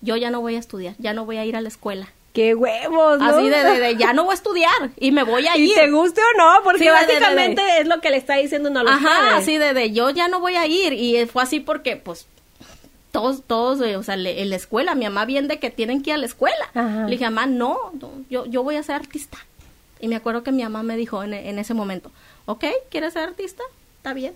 Yo 0.00 0.16
ya 0.16 0.30
no 0.30 0.40
voy 0.40 0.56
a 0.56 0.58
estudiar, 0.58 0.96
ya 0.98 1.12
no 1.12 1.24
voy 1.24 1.36
a 1.36 1.44
ir 1.44 1.54
a 1.56 1.60
la 1.60 1.68
escuela. 1.68 2.08
¡Qué 2.32 2.54
huevos! 2.54 3.18
¿no? 3.18 3.24
Así 3.36 3.48
de, 3.48 3.64
de, 3.64 3.80
de, 3.80 3.96
ya 3.98 4.12
no 4.12 4.24
voy 4.24 4.32
a 4.32 4.34
estudiar 4.34 4.90
y 4.98 5.10
me 5.12 5.22
voy 5.24 5.46
a 5.46 5.56
Y 5.56 5.70
ir. 5.70 5.74
te 5.74 5.90
guste 5.90 6.20
o 6.20 6.38
no, 6.38 6.62
porque 6.62 6.80
Sí, 6.80 6.84
de- 6.84 6.90
básicamente 6.92 7.62
es 7.80 7.86
lo 7.88 8.00
que 8.00 8.10
le 8.10 8.16
está 8.18 8.34
diciendo 8.36 8.68
uno 8.70 8.80
a 8.80 8.82
los 8.84 8.92
Ajá, 8.92 9.08
padres. 9.08 9.34
así 9.34 9.56
de, 9.58 9.74
de, 9.74 9.92
yo 9.92 10.10
ya 10.10 10.28
no 10.28 10.38
voy 10.40 10.54
a 10.56 10.66
ir. 10.66 10.92
Y 10.92 11.26
fue 11.26 11.42
así 11.42 11.58
porque, 11.60 11.96
pues, 11.96 12.26
todos, 13.12 13.42
todos, 13.46 13.80
eh, 13.80 13.96
o 13.96 14.02
sea, 14.02 14.16
le- 14.16 14.42
en 14.42 14.50
la 14.50 14.56
escuela, 14.56 14.94
mi 14.94 15.04
mamá 15.06 15.24
bien 15.24 15.48
de 15.48 15.58
que 15.58 15.70
tienen 15.70 16.02
que 16.02 16.10
ir 16.10 16.14
a 16.14 16.18
la 16.18 16.26
escuela. 16.26 16.68
Ajá. 16.74 17.04
Le 17.06 17.10
dije, 17.12 17.24
mamá, 17.24 17.46
no, 17.46 17.76
no, 18.00 18.10
yo, 18.30 18.44
yo 18.46 18.62
voy 18.62 18.76
a 18.76 18.82
ser 18.82 18.96
artista. 18.96 19.38
Y 20.00 20.06
me 20.08 20.16
acuerdo 20.16 20.42
que 20.44 20.52
mi 20.52 20.62
mamá 20.62 20.82
me 20.82 20.96
dijo 20.96 21.22
en, 21.24 21.32
en 21.34 21.58
ese 21.58 21.74
momento, 21.74 22.12
ok, 22.44 22.64
¿quieres 22.90 23.14
ser 23.14 23.22
artista? 23.24 23.64
Está 23.96 24.12
bien. 24.12 24.34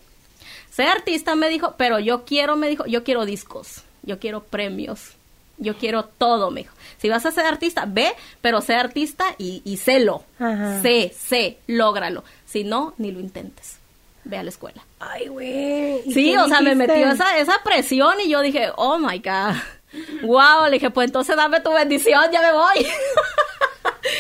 Ser 0.70 0.88
artista, 0.88 1.36
me 1.36 1.48
dijo, 1.50 1.74
pero 1.76 1.98
yo 2.00 2.24
quiero, 2.24 2.56
me 2.56 2.68
dijo, 2.68 2.86
yo 2.86 3.04
quiero 3.04 3.26
discos, 3.26 3.82
yo 4.02 4.18
quiero 4.18 4.42
premios, 4.42 5.12
yo 5.62 5.76
quiero 5.76 6.04
todo, 6.04 6.50
me 6.50 6.62
dijo. 6.62 6.74
Si 6.98 7.08
vas 7.08 7.24
a 7.26 7.30
ser 7.30 7.46
artista, 7.46 7.84
ve, 7.86 8.12
pero 8.40 8.60
sé 8.60 8.74
artista 8.74 9.24
y, 9.38 9.62
y 9.64 9.78
sélo. 9.78 10.22
Ajá. 10.38 10.80
Sé, 10.82 11.12
sé, 11.18 11.58
lógralo. 11.66 12.24
Si 12.46 12.64
no, 12.64 12.94
ni 12.98 13.10
lo 13.12 13.20
intentes. 13.20 13.78
Ve 14.24 14.36
a 14.36 14.42
la 14.42 14.50
escuela. 14.50 14.84
Ay, 15.00 15.28
güey. 15.28 16.02
¿y 16.04 16.12
Sí, 16.12 16.36
o 16.36 16.46
sea, 16.46 16.60
me 16.60 16.74
metió 16.74 17.10
esa, 17.10 17.38
esa 17.38 17.60
presión 17.64 18.20
y 18.20 18.28
yo 18.28 18.40
dije, 18.40 18.70
oh 18.76 18.98
my 18.98 19.18
God. 19.18 19.54
Wow, 20.22 20.64
le 20.66 20.78
dije, 20.78 20.88
pues 20.88 21.08
entonces 21.08 21.36
dame 21.36 21.60
tu 21.60 21.70
bendición, 21.70 22.24
ya 22.32 22.40
me 22.40 22.52
voy. 22.52 22.86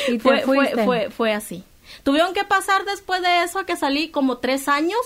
Y 0.08 0.18
fue, 0.18 0.40
fue, 0.42 0.84
fue, 0.84 1.10
fue 1.10 1.32
así. 1.32 1.64
Tuvieron 2.02 2.34
que 2.34 2.42
pasar 2.44 2.84
después 2.84 3.22
de 3.22 3.44
eso 3.44 3.64
que 3.64 3.76
salí 3.76 4.08
como 4.08 4.38
tres 4.38 4.66
años 4.66 4.98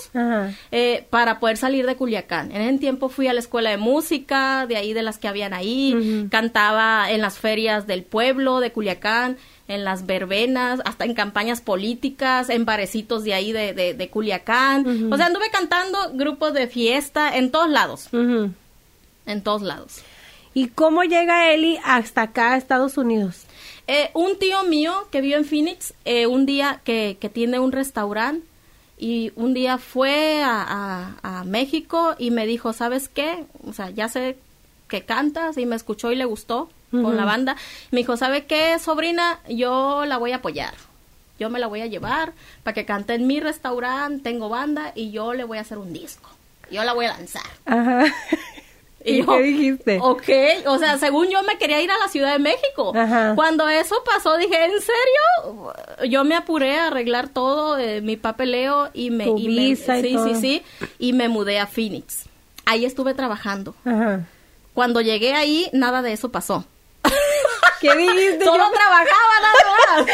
eh, 0.71 1.05
para 1.11 1.39
poder 1.39 1.57
salir 1.57 1.85
de 1.85 1.95
Culiacán. 1.95 2.51
En 2.51 2.61
ese 2.61 2.79
tiempo 2.79 3.09
fui 3.09 3.27
a 3.27 3.33
la 3.33 3.39
escuela 3.39 3.69
de 3.69 3.77
música, 3.77 4.65
de 4.67 4.77
ahí 4.77 4.93
de 4.93 5.03
las 5.03 5.19
que 5.19 5.27
habían 5.27 5.53
ahí, 5.53 6.27
cantaba 6.31 7.11
en 7.11 7.21
las 7.21 7.37
ferias 7.37 7.85
del 7.85 8.03
pueblo 8.03 8.59
de 8.59 8.71
Culiacán, 8.71 9.37
en 9.67 9.83
las 9.83 10.05
verbenas, 10.05 10.81
hasta 10.85 11.05
en 11.05 11.13
campañas 11.13 11.61
políticas, 11.61 12.49
en 12.49 12.65
barecitos 12.65 13.23
de 13.23 13.33
ahí 13.33 13.51
de, 13.51 13.73
de, 13.73 13.93
de 13.93 14.09
Culiacán. 14.09 15.11
O 15.11 15.17
sea, 15.17 15.27
anduve 15.27 15.49
cantando 15.51 16.13
grupos 16.13 16.53
de 16.53 16.67
fiesta 16.67 17.37
en 17.37 17.51
todos 17.51 17.69
lados, 17.69 18.09
en 18.11 19.41
todos 19.43 19.61
lados. 19.61 20.01
¿Y 20.53 20.69
cómo 20.69 21.03
llega 21.03 21.51
Eli 21.51 21.77
hasta 21.83 22.23
acá 22.23 22.53
a 22.53 22.57
Estados 22.57 22.97
Unidos? 22.97 23.46
Eh, 23.87 24.11
un 24.13 24.37
tío 24.37 24.63
mío 24.63 24.93
que 25.11 25.21
vive 25.21 25.35
en 25.37 25.45
Phoenix, 25.45 25.93
eh, 26.05 26.27
un 26.27 26.45
día 26.45 26.81
que, 26.83 27.17
que 27.21 27.29
tiene 27.29 27.59
un 27.59 27.71
restaurante 27.71 28.45
y 28.97 29.31
un 29.35 29.53
día 29.53 29.77
fue 29.77 30.41
a, 30.43 31.15
a- 31.23 31.39
a 31.39 31.43
México 31.45 32.15
y 32.17 32.31
me 32.31 32.45
dijo, 32.45 32.73
¿sabes 32.73 33.07
qué? 33.09 33.45
O 33.65 33.71
sea, 33.73 33.89
ya 33.91 34.09
sé 34.09 34.37
que 34.89 35.03
cantas 35.03 35.57
y 35.57 35.65
me 35.65 35.75
escuchó 35.75 36.11
y 36.11 36.15
le 36.15 36.25
gustó 36.25 36.69
con 36.91 37.17
la 37.17 37.25
banda. 37.25 37.55
Me 37.91 37.99
dijo, 37.99 38.15
¿sabe 38.17 38.45
qué, 38.45 38.77
sobrina? 38.79 39.39
Yo 39.49 40.05
la 40.05 40.17
voy 40.17 40.31
a 40.31 40.37
apoyar. 40.37 40.73
Yo 41.39 41.49
me 41.49 41.59
la 41.59 41.67
voy 41.67 41.81
a 41.81 41.85
llevar 41.85 42.33
para 42.63 42.73
que 42.73 42.85
cante 42.85 43.13
en 43.13 43.27
mi 43.27 43.39
restaurante, 43.39 44.23
tengo 44.23 44.49
banda 44.49 44.93
y 44.95 45.11
yo 45.11 45.33
le 45.33 45.43
voy 45.43 45.57
a 45.59 45.61
hacer 45.61 45.77
un 45.77 45.91
disco. 45.93 46.29
Yo 46.71 46.83
la 46.83 46.93
voy 46.93 47.05
a 47.05 47.09
lanzar. 47.17 47.43
Ajá. 47.65 48.05
¿Y 49.11 49.17
yo, 49.19 49.25
qué 49.27 49.41
dijiste? 49.41 49.99
Ok, 50.01 50.23
o 50.67 50.77
sea, 50.77 50.97
según 50.97 51.27
yo 51.29 51.41
me 51.43 51.57
quería 51.57 51.81
ir 51.81 51.89
a 51.91 51.97
la 51.97 52.07
Ciudad 52.07 52.33
de 52.33 52.39
México. 52.39 52.91
Ajá. 52.95 53.33
Cuando 53.35 53.67
eso 53.69 53.95
pasó, 54.05 54.37
dije, 54.37 54.65
¿en 54.65 54.71
serio? 54.81 55.73
Yo 56.09 56.23
me 56.23 56.35
apuré 56.35 56.77
a 56.77 56.87
arreglar 56.87 57.29
todo, 57.29 57.77
eh, 57.77 58.01
mi 58.01 58.17
papeleo 58.17 58.89
y 58.93 59.09
me... 59.11 59.25
Tu 59.25 59.37
y 59.37 59.47
me- 59.49 59.61
y 59.69 59.75
sí, 59.75 60.13
todo. 60.13 60.27
sí, 60.27 60.35
sí, 60.35 60.63
y 60.99 61.13
me 61.13 61.29
mudé 61.29 61.59
a 61.59 61.67
Phoenix. 61.67 62.25
Ahí 62.65 62.85
estuve 62.85 63.13
trabajando. 63.13 63.73
Ajá. 63.85 64.25
cuando 64.73 65.01
llegué 65.01 65.33
ahí, 65.33 65.69
nada 65.73 66.01
de 66.01 66.13
eso 66.13 66.29
pasó. 66.29 66.65
¿Qué 67.81 67.95
dijiste? 67.95 68.43
Solo 68.45 68.65
Yo- 68.65 68.71
trabajaba 68.71 69.33
nada 69.41 70.05
más. 70.05 70.07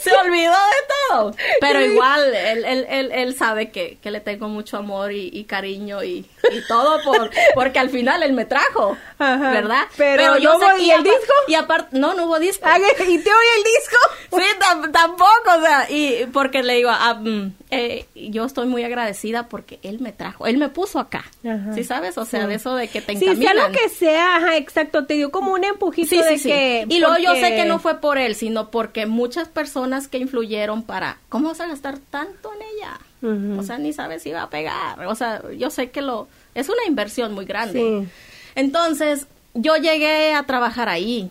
Se 0.00 0.12
olvidó 0.16 0.52
de 0.52 0.86
todo. 1.08 1.34
Pero 1.60 1.80
igual, 1.84 2.34
él, 2.34 2.64
él, 2.64 2.86
él, 2.88 3.12
él 3.12 3.36
sabe 3.36 3.70
que, 3.70 3.98
que 4.02 4.10
le 4.10 4.20
tengo 4.20 4.48
mucho 4.48 4.76
amor 4.78 5.12
y, 5.12 5.28
y 5.32 5.44
cariño 5.44 6.02
y, 6.02 6.26
y 6.50 6.66
todo 6.68 7.02
por, 7.04 7.30
porque 7.54 7.78
al 7.78 7.90
final 7.90 8.22
él 8.22 8.32
me 8.32 8.44
trajo, 8.44 8.96
Ajá. 9.18 9.50
¿verdad? 9.50 9.84
Pero 9.96 10.38
yo 10.38 10.54
no 10.54 10.58
sé 10.58 10.64
hubo- 10.66 10.76
que 10.76 10.82
¿y 10.82 10.90
el 10.90 11.02
disco? 11.02 11.32
Y 11.48 11.54
aparte, 11.54 11.96
no, 11.98 12.14
no 12.14 12.26
hubo 12.26 12.38
disco. 12.38 12.64
Ah, 12.66 12.78
¿Y 12.78 12.82
te 12.96 13.02
oye 13.30 13.50
el 13.58 13.64
disco? 13.64 13.96
Sí, 14.36 14.44
tam- 14.58 14.90
tampoco, 14.92 15.58
o 15.58 15.60
sea, 15.62 15.86
y 15.90 16.26
porque 16.32 16.62
le 16.62 16.74
digo, 16.74 16.90
ah, 16.92 17.14
mm, 17.14 17.52
eh, 17.70 18.06
yo 18.14 18.44
estoy 18.44 18.66
muy 18.66 18.82
agradecida 18.84 19.48
porque 19.48 19.78
él 19.82 20.00
me 20.00 20.12
trajo, 20.12 20.46
él 20.46 20.56
me 20.58 20.68
puso 20.68 20.98
acá, 20.98 21.24
Ajá. 21.44 21.72
¿sí 21.74 21.84
sabes? 21.84 22.16
O 22.18 22.24
sea, 22.24 22.42
Sí. 22.42 22.46
de 22.48 22.54
eso 22.54 22.74
de 22.74 22.88
que 22.88 23.00
te 23.02 23.12
Sí, 23.14 23.20
sea 23.20 23.32
encaminan. 23.32 23.56
lo 23.72 23.78
que 23.78 23.88
sea, 23.88 24.36
ajá, 24.36 24.56
exacto, 24.56 25.06
te 25.06 25.14
dio 25.14 25.30
como 25.30 25.52
un 25.52 25.64
empujito 25.64 26.08
Sí, 26.08 26.16
de 26.22 26.28
sí, 26.30 26.38
sí. 26.38 26.48
Y 26.88 26.98
luego 26.98 27.16
yo 27.18 27.34
sé 27.34 27.54
que 27.54 27.64
no 27.64 27.78
fue 27.78 28.00
por 28.00 28.18
él, 28.18 28.34
sino 28.34 28.70
porque 28.70 29.06
muchas 29.06 29.48
personas 29.48 30.08
que 30.08 30.18
influyeron 30.18 30.82
para, 30.82 31.18
¿cómo 31.28 31.48
vas 31.48 31.60
a 31.60 31.66
gastar 31.66 31.98
tanto 31.98 32.50
en 32.52 32.62
ella? 32.76 33.58
O 33.58 33.62
sea, 33.62 33.78
ni 33.78 33.92
sabes 33.92 34.22
si 34.22 34.32
va 34.32 34.42
a 34.42 34.50
pegar. 34.50 35.06
O 35.06 35.14
sea, 35.14 35.42
yo 35.56 35.70
sé 35.70 35.90
que 35.90 36.02
lo, 36.02 36.28
es 36.54 36.68
una 36.68 36.84
inversión 36.86 37.32
muy 37.32 37.44
grande. 37.44 37.78
Sí. 37.78 38.08
Entonces, 38.54 39.26
yo 39.54 39.76
llegué 39.76 40.34
a 40.34 40.44
trabajar 40.44 40.88
ahí 40.88 41.30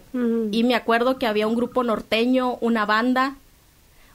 y 0.52 0.64
me 0.64 0.76
acuerdo 0.76 1.18
que 1.18 1.28
había 1.28 1.48
un 1.48 1.56
grupo 1.56 1.84
norteño, 1.84 2.58
una 2.62 2.86
banda, 2.86 3.36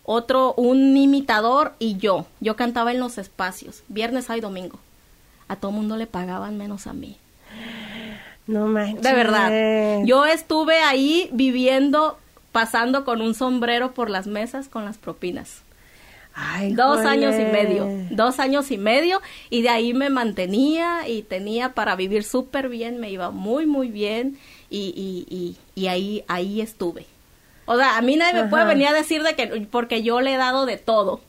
otro, 0.04 0.54
un 0.54 0.96
imitador 0.96 1.74
y 1.78 1.96
yo. 1.96 2.26
Yo 2.40 2.56
cantaba 2.56 2.92
en 2.92 3.00
los 3.00 3.18
espacios, 3.18 3.82
viernes, 3.88 4.26
sábado 4.26 4.38
y 4.38 4.42
domingo. 4.42 4.78
A 5.48 5.56
todo 5.56 5.70
mundo 5.70 5.96
le 5.96 6.06
pagaban 6.06 6.56
menos 6.56 6.86
a 6.86 6.92
mí. 6.92 7.18
No 8.46 8.66
manches. 8.66 9.02
De 9.02 9.12
verdad. 9.12 10.02
Yo 10.04 10.26
estuve 10.26 10.78
ahí 10.78 11.28
viviendo, 11.32 12.18
pasando 12.52 13.04
con 13.04 13.20
un 13.20 13.34
sombrero 13.34 13.92
por 13.92 14.10
las 14.10 14.26
mesas 14.26 14.68
con 14.68 14.84
las 14.84 14.98
propinas. 14.98 15.62
Ay, 16.38 16.74
Dos 16.74 17.00
años 17.00 17.34
y 17.34 17.44
medio, 17.44 17.88
dos 18.10 18.38
años 18.40 18.70
y 18.70 18.76
medio, 18.76 19.22
y 19.48 19.62
de 19.62 19.70
ahí 19.70 19.94
me 19.94 20.10
mantenía 20.10 21.08
y 21.08 21.22
tenía 21.22 21.72
para 21.72 21.96
vivir 21.96 22.24
súper 22.24 22.68
bien, 22.68 23.00
me 23.00 23.10
iba 23.10 23.30
muy, 23.30 23.64
muy 23.64 23.88
bien, 23.88 24.36
y, 24.68 24.92
y, 24.94 25.34
y, 25.34 25.56
y 25.74 25.86
ahí, 25.86 26.24
ahí 26.28 26.60
estuve. 26.60 27.06
O 27.64 27.76
sea, 27.78 27.96
a 27.96 28.02
mí 28.02 28.16
nadie 28.16 28.42
me 28.42 28.48
puede 28.50 28.66
venir 28.66 28.86
a 28.88 28.92
decir 28.92 29.22
de 29.22 29.34
que, 29.34 29.66
porque 29.70 30.02
yo 30.02 30.20
le 30.20 30.34
he 30.34 30.36
dado 30.36 30.66
de 30.66 30.76
todo, 30.76 31.22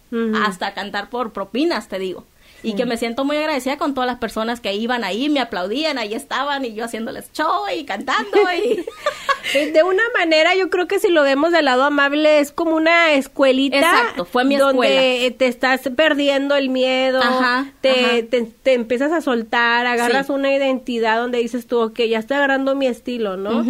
hasta 0.45 0.73
cantar 0.73 1.09
por 1.09 1.31
propinas, 1.31 1.87
te 1.87 1.99
digo. 1.99 2.25
Y 2.63 2.73
que 2.73 2.85
me 2.85 2.97
siento 2.97 3.23
muy 3.23 3.37
agradecida 3.37 3.77
con 3.77 3.93
todas 3.93 4.07
las 4.07 4.17
personas 4.17 4.59
que 4.61 4.73
iban 4.73 5.03
ahí, 5.03 5.29
me 5.29 5.39
aplaudían, 5.39 5.97
ahí 5.99 6.13
estaban, 6.15 6.65
y 6.65 6.73
yo 6.73 6.85
haciéndoles 6.85 7.31
show 7.31 7.63
y 7.75 7.85
cantando, 7.85 8.37
y... 8.53 8.83
De 9.73 9.81
una 9.83 10.03
manera, 10.17 10.55
yo 10.55 10.69
creo 10.69 10.87
que 10.87 10.99
si 10.99 11.07
lo 11.07 11.23
vemos 11.23 11.53
del 11.53 11.65
lado 11.65 11.83
amable, 11.85 12.39
es 12.39 12.51
como 12.51 12.75
una 12.75 13.13
escuelita. 13.13 13.77
Exacto, 13.77 14.25
fue 14.25 14.43
mi 14.43 14.57
donde 14.57 15.27
escuela. 15.27 15.37
te 15.37 15.47
estás 15.47 15.81
perdiendo 15.95 16.55
el 16.55 16.69
miedo, 16.69 17.21
Ajá, 17.21 17.71
te, 17.79 17.91
ajá. 17.91 18.27
Te, 18.29 18.41
te 18.61 18.73
empiezas 18.73 19.13
a 19.13 19.21
soltar, 19.21 19.85
agarras 19.87 20.27
Sí. 20.27 20.33
una 20.33 20.53
identidad 20.53 21.17
donde 21.19 21.37
dices 21.37 21.65
tú, 21.65 21.79
ok, 21.79 21.99
ya 22.09 22.19
estoy 22.19 22.35
agarrando 22.37 22.75
mi 22.75 22.87
estilo, 22.87 23.37
¿no? 23.37 23.63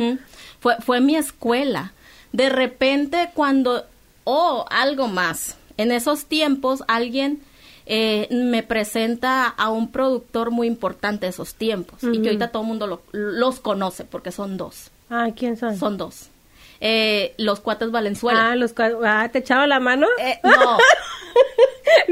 Fue, 0.59 0.77
fue 0.77 0.99
mi 0.99 1.15
escuela. 1.15 1.93
De 2.31 2.49
repente 2.49 3.29
cuando, 3.35 3.85
oh, 4.23 4.65
algo 4.71 5.07
más. 5.07 5.57
En 5.77 5.91
esos 5.91 6.25
tiempos 6.25 6.83
alguien 6.87 7.39
eh, 7.89 8.27
me 8.31 8.63
presenta 8.63 9.47
a 9.47 9.69
un 9.69 9.91
productor 9.91 10.51
muy 10.51 10.67
importante 10.67 11.25
de 11.25 11.29
esos 11.29 11.55
tiempos. 11.55 12.03
Y 12.03 12.21
que 12.21 12.27
ahorita 12.29 12.51
todo 12.51 12.63
el 12.63 12.67
mundo 12.67 12.85
lo- 12.87 13.01
los 13.13 13.59
conoce 13.59 14.03
porque 14.03 14.31
son 14.31 14.57
dos. 14.57 14.91
Ah, 15.09 15.29
¿quién 15.35 15.55
son? 15.57 15.77
Son 15.77 15.97
dos. 15.97 16.27
Eh, 16.81 17.33
los 17.37 17.59
cuates 17.61 17.89
Valenzuela. 17.91 18.51
Ah, 18.51 18.55
los 18.55 18.75
cua- 18.75 18.99
ah, 19.05 19.29
¿te 19.31 19.39
echaba 19.39 19.65
la 19.67 19.79
mano? 19.79 20.05
Eh, 20.19 20.39
no, 20.43 20.77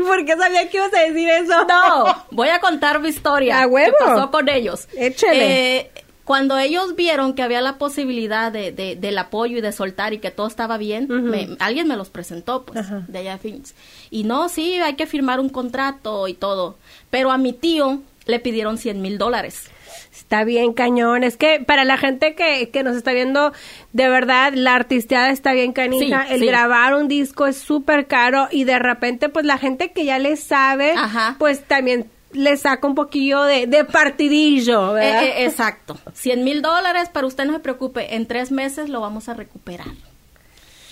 ¿Por 0.05 0.25
qué 0.25 0.35
sabía 0.37 0.69
que 0.69 0.77
ibas 0.77 0.93
a 0.93 0.99
decir 1.01 1.29
eso? 1.29 1.65
no, 1.65 2.25
voy 2.31 2.49
a 2.49 2.59
contar 2.59 2.99
mi 2.99 3.09
historia. 3.09 3.61
¡A 3.61 3.67
huevo! 3.67 3.95
¿Qué 3.99 4.05
pasó 4.05 4.31
con 4.31 4.49
ellos? 4.49 4.87
Échale. 4.97 5.77
Eh, 5.77 5.91
cuando 6.25 6.57
ellos 6.57 6.95
vieron 6.95 7.33
que 7.35 7.43
había 7.43 7.61
la 7.61 7.77
posibilidad 7.77 8.51
de, 8.51 8.71
de- 8.71 8.95
del 8.95 9.17
apoyo 9.17 9.57
y 9.57 9.61
de 9.61 9.71
soltar 9.71 10.11
y 10.13 10.17
que 10.17 10.31
todo 10.31 10.47
estaba 10.47 10.77
bien, 10.77 11.07
me- 11.07 11.55
alguien 11.59 11.87
me 11.87 11.95
los 11.95 12.09
presentó, 12.09 12.65
pues, 12.65 12.85
de 13.07 13.19
allá 13.19 13.37
Phoenix. 13.37 13.75
Y 14.09 14.23
no, 14.23 14.49
sí, 14.49 14.73
hay 14.81 14.95
que 14.95 15.05
firmar 15.05 15.39
un 15.39 15.49
contrato 15.49 16.27
y 16.27 16.33
todo. 16.33 16.77
Pero 17.11 17.31
a 17.31 17.37
mi 17.37 17.53
tío 17.53 18.01
le 18.25 18.39
pidieron 18.39 18.77
100 18.77 19.01
mil 19.01 19.17
dólares. 19.19 19.69
Está 20.11 20.43
bien, 20.43 20.73
cañón. 20.73 21.23
Es 21.23 21.37
que 21.37 21.59
para 21.59 21.85
la 21.85 21.97
gente 21.97 22.33
que, 22.35 22.69
que 22.69 22.83
nos 22.83 22.95
está 22.97 23.11
viendo, 23.13 23.53
de 23.93 24.09
verdad, 24.09 24.53
la 24.55 24.73
artisteada 24.75 25.29
está 25.29 25.53
bien 25.53 25.73
canija. 25.73 26.25
Sí, 26.27 26.33
el 26.33 26.39
sí. 26.39 26.45
grabar 26.47 26.95
un 26.95 27.07
disco 27.07 27.45
es 27.45 27.57
súper 27.57 28.07
caro 28.07 28.47
y 28.51 28.63
de 28.63 28.79
repente, 28.79 29.29
pues 29.29 29.45
la 29.45 29.57
gente 29.57 29.91
que 29.91 30.05
ya 30.05 30.17
le 30.17 30.35
sabe, 30.37 30.93
Ajá. 30.97 31.35
pues 31.37 31.63
también 31.65 32.09
le 32.35 32.57
saca 32.57 32.87
un 32.87 32.95
poquillo 32.95 33.43
de, 33.43 33.67
de 33.67 33.85
partidillo, 33.85 34.93
¿verdad? 34.93 35.23
Eh, 35.23 35.43
eh, 35.43 35.45
exacto. 35.45 35.97
100 36.13 36.43
mil 36.43 36.61
dólares, 36.61 37.09
pero 37.13 37.27
usted 37.27 37.45
no 37.45 37.53
se 37.53 37.59
preocupe, 37.59 38.15
en 38.15 38.25
tres 38.25 38.51
meses 38.51 38.89
lo 38.89 39.01
vamos 39.01 39.29
a 39.29 39.33
recuperar. 39.33 39.87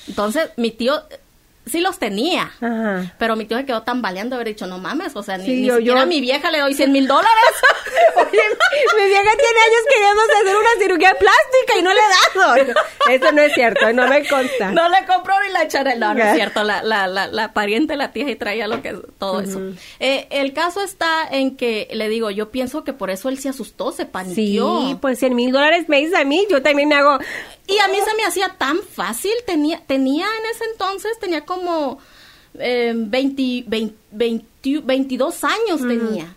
Entonces, 0.07 0.49
mi 0.57 0.71
tío 0.71 0.97
eh, 1.09 1.19
sí 1.65 1.79
los 1.81 1.99
tenía. 1.99 2.51
Ajá. 2.61 3.13
Pero 3.17 3.35
mi 3.35 3.45
tío 3.45 3.57
se 3.57 3.65
quedó 3.65 3.83
tambaleando, 3.83 4.35
haber 4.35 4.47
dicho, 4.49 4.67
no 4.67 4.77
mames, 4.79 5.15
o 5.15 5.23
sea, 5.23 5.37
ni, 5.37 5.45
Sí, 5.45 5.51
ni 5.61 5.67
yo- 5.67 5.77
siquiera 5.77 5.99
yo- 5.99 6.03
a 6.03 6.05
mi 6.05 6.21
vieja 6.21 6.51
le 6.51 6.59
doy 6.59 6.73
100 6.73 6.91
mil 6.91 7.07
dólares. 7.07 7.31
Oye, 8.15 8.41
mi 8.97 9.05
vieja 9.07 9.31
tiene 9.31 9.59
años 9.59 9.83
queriéndose 9.89 10.33
hacer 10.41 10.55
una 10.55 10.69
cirugía 10.79 11.13
plástica 11.19 11.79
y 11.79 11.81
no 11.81 11.93
le 11.93 11.99
he 11.99 12.39
dado. 12.39 12.75
Eso 13.09 13.31
no 13.31 13.41
es 13.41 13.53
cierto, 13.53 13.93
no 13.93 14.07
me 14.07 14.27
consta. 14.27 14.71
No 14.71 14.89
le 14.89 15.05
compró 15.05 15.33
ni 15.45 15.51
la 15.51 15.63
echaré. 15.63 15.95
No, 15.97 16.13
no 16.13 16.23
es 16.23 16.35
cierto. 16.35 16.63
La, 16.63 16.83
la, 16.83 17.07
la, 17.07 17.27
la 17.27 17.53
pariente, 17.53 17.95
la 17.95 18.11
tía, 18.11 18.29
y 18.29 18.35
traía 18.35 18.67
lo 18.67 18.81
que 18.81 18.93
todo 19.17 19.41
eso. 19.41 19.61
Eh, 19.99 20.27
el 20.31 20.53
caso 20.53 20.81
está 20.81 21.27
en 21.29 21.55
que, 21.57 21.87
le 21.91 22.09
digo, 22.09 22.29
yo 22.31 22.51
pienso 22.51 22.83
que 22.83 22.93
por 22.93 23.09
eso 23.09 23.29
él 23.29 23.39
se 23.39 23.49
asustó, 23.49 23.91
se 23.91 24.03
Sí, 24.03 24.09
paniqueó. 24.11 24.97
pues 25.01 25.19
100 25.19 25.35
mil 25.35 25.51
dólares 25.51 25.87
me 25.89 25.97
dice 25.99 26.17
a 26.17 26.25
mí, 26.25 26.45
yo 26.49 26.61
también 26.61 26.89
me 26.89 26.95
hago... 26.95 27.19
Y 27.65 27.77
a 27.79 27.87
mí 27.87 27.97
se 28.05 28.13
me 28.17 28.25
hacía 28.25 28.49
tan 28.57 28.79
fácil. 28.81 29.31
Tenía, 29.45 29.81
tenía 29.87 30.25
en 30.25 30.45
ese 30.53 30.65
entonces, 30.71 31.17
tenía 31.19 31.45
como 31.45 31.52
eh, 32.59 32.93
20, 32.95 33.63
20, 33.67 33.95
20 34.11 34.45
22 34.63 35.43
años 35.43 35.81
tenía. 35.81 36.35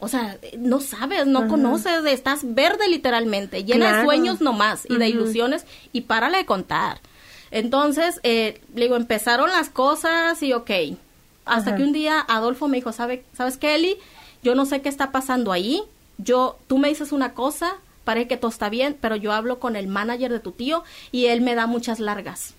O 0.00 0.08
sea, 0.08 0.38
no 0.58 0.80
sabes, 0.80 1.26
no 1.26 1.48
conoces, 1.48 2.04
estás 2.04 2.54
verde 2.54 2.88
literalmente, 2.88 3.64
llena 3.64 3.98
de 3.98 4.04
sueños 4.04 4.40
nomás 4.40 4.86
y 4.88 4.96
de 4.96 5.08
ilusiones 5.08 5.66
y 5.92 6.02
párale 6.02 6.38
de 6.38 6.46
contar. 6.46 7.00
Entonces, 7.50 8.20
eh, 8.22 8.60
le 8.74 8.84
digo, 8.84 8.96
empezaron 8.96 9.50
las 9.50 9.70
cosas 9.70 10.40
y 10.42 10.52
ok. 10.52 10.70
Hasta 11.44 11.74
que 11.76 11.82
un 11.82 11.92
día 11.92 12.20
Adolfo 12.20 12.68
me 12.68 12.76
dijo, 12.76 12.92
¿sabe, 12.92 13.24
¿sabes 13.32 13.56
qué, 13.56 13.74
Eli? 13.74 13.96
Yo 14.42 14.54
no 14.54 14.66
sé 14.66 14.82
qué 14.82 14.88
está 14.88 15.10
pasando 15.10 15.50
ahí. 15.50 15.82
Yo, 16.18 16.58
tú 16.66 16.78
me 16.78 16.88
dices 16.88 17.10
una 17.10 17.32
cosa, 17.32 17.76
parece 18.04 18.28
que 18.28 18.36
todo 18.36 18.50
está 18.50 18.68
bien, 18.68 18.96
pero 19.00 19.16
yo 19.16 19.32
hablo 19.32 19.58
con 19.58 19.74
el 19.74 19.88
manager 19.88 20.30
de 20.30 20.40
tu 20.40 20.52
tío 20.52 20.84
y 21.10 21.26
él 21.26 21.40
me 21.40 21.54
da 21.54 21.66
muchas 21.66 22.00
largas. 22.00 22.54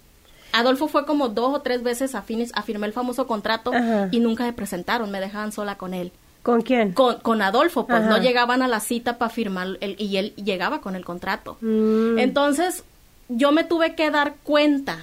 Adolfo 0.51 0.87
fue 0.87 1.05
como 1.05 1.29
dos 1.29 1.53
o 1.55 1.61
tres 1.61 1.83
veces 1.83 2.15
a, 2.15 2.21
Phoenix 2.21 2.51
a 2.55 2.61
firmar 2.63 2.87
el 2.89 2.93
famoso 2.93 3.27
contrato 3.27 3.73
Ajá. 3.73 4.09
y 4.11 4.19
nunca 4.19 4.45
se 4.45 4.53
presentaron, 4.53 5.11
me 5.11 5.19
dejaban 5.19 5.51
sola 5.51 5.75
con 5.77 5.93
él. 5.93 6.11
¿Con 6.43 6.61
quién? 6.61 6.93
Con, 6.93 7.19
con 7.19 7.41
Adolfo, 7.41 7.85
pues 7.85 7.99
Ajá. 8.01 8.09
no 8.09 8.17
llegaban 8.17 8.61
a 8.61 8.67
la 8.67 8.79
cita 8.79 9.17
para 9.17 9.29
firmar 9.29 9.77
el- 9.81 9.95
y 9.99 10.17
él 10.17 10.33
llegaba 10.35 10.81
con 10.81 10.95
el 10.95 11.03
contrato. 11.05 11.57
Mm. 11.61 12.17
Entonces, 12.17 12.83
yo 13.27 13.51
me 13.51 13.63
tuve 13.63 13.93
que 13.95 14.09
dar 14.09 14.35
cuenta 14.43 14.97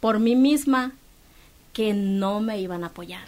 por 0.00 0.18
mí 0.18 0.34
misma 0.34 0.92
que 1.72 1.92
no 1.94 2.40
me 2.40 2.58
iban 2.60 2.82
a 2.84 2.88
apoyar. 2.88 3.22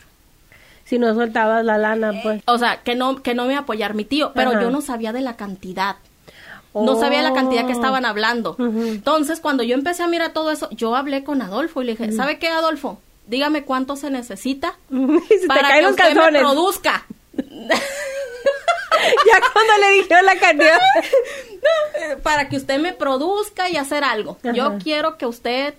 Si 0.84 0.98
no 0.98 1.14
soltabas 1.14 1.64
la 1.64 1.78
lana, 1.78 2.12
pues. 2.22 2.42
O 2.46 2.58
sea, 2.58 2.78
que 2.82 2.96
no, 2.96 3.22
que 3.22 3.34
no 3.34 3.44
me 3.44 3.52
iba 3.52 3.60
a 3.60 3.62
apoyar 3.62 3.94
mi 3.94 4.04
tío, 4.04 4.32
pero 4.34 4.50
Ajá. 4.50 4.62
yo 4.62 4.70
no 4.70 4.80
sabía 4.80 5.12
de 5.12 5.20
la 5.20 5.36
cantidad. 5.36 5.96
No 6.74 6.98
sabía 6.98 7.22
la 7.22 7.32
cantidad 7.32 7.62
que 7.66 7.72
Oh. 7.72 7.76
estaban 7.76 8.04
hablando. 8.04 8.52
Ujú. 8.52 8.82
Entonces, 8.86 9.40
cuando 9.40 9.62
yo 9.62 9.74
empecé 9.74 10.02
a 10.02 10.06
mirar 10.08 10.32
todo 10.32 10.50
eso, 10.50 10.68
yo 10.70 10.94
hablé 10.94 11.24
con 11.24 11.42
Adolfo 11.42 11.82
y 11.82 11.86
le 11.86 11.92
dije, 11.96 12.12
¿sabe 12.12 12.38
qué, 12.38 12.48
Adolfo? 12.48 13.00
Dígame 13.26 13.64
cuánto 13.64 13.96
se 13.96 14.10
necesita 14.10 14.76
para 15.48 15.78
que 15.80 15.86
usted 15.86 16.14
me 16.32 16.38
produzca. 16.40 17.06
Ya 19.26 19.40
cuando 19.52 19.72
le 19.80 19.90
dijeron 20.02 20.26
la 20.26 20.36
cantidad. 20.38 20.78
Eh, 22.02 22.16
para 22.22 22.48
que 22.48 22.56
usted 22.56 22.78
me 22.80 22.92
produzca 22.94 23.68
y 23.68 23.76
hacer 23.76 24.02
algo. 24.02 24.38
Ajá. 24.42 24.52
Yo 24.54 24.78
quiero 24.82 25.18
que 25.18 25.26
usted 25.26 25.74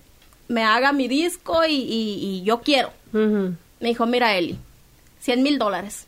me 0.47 0.63
haga 0.63 0.91
mi 0.91 1.07
disco 1.07 1.65
y, 1.65 1.73
y- 1.73 2.19
y 2.21 2.43
yo 2.43 2.61
quiero. 2.61 2.91
Me 3.11 3.55
dijo, 3.79 4.05
mira, 4.05 4.35
Eli, 4.35 4.57
100 5.21 5.41
mil 5.41 5.57
dólares. 5.57 6.05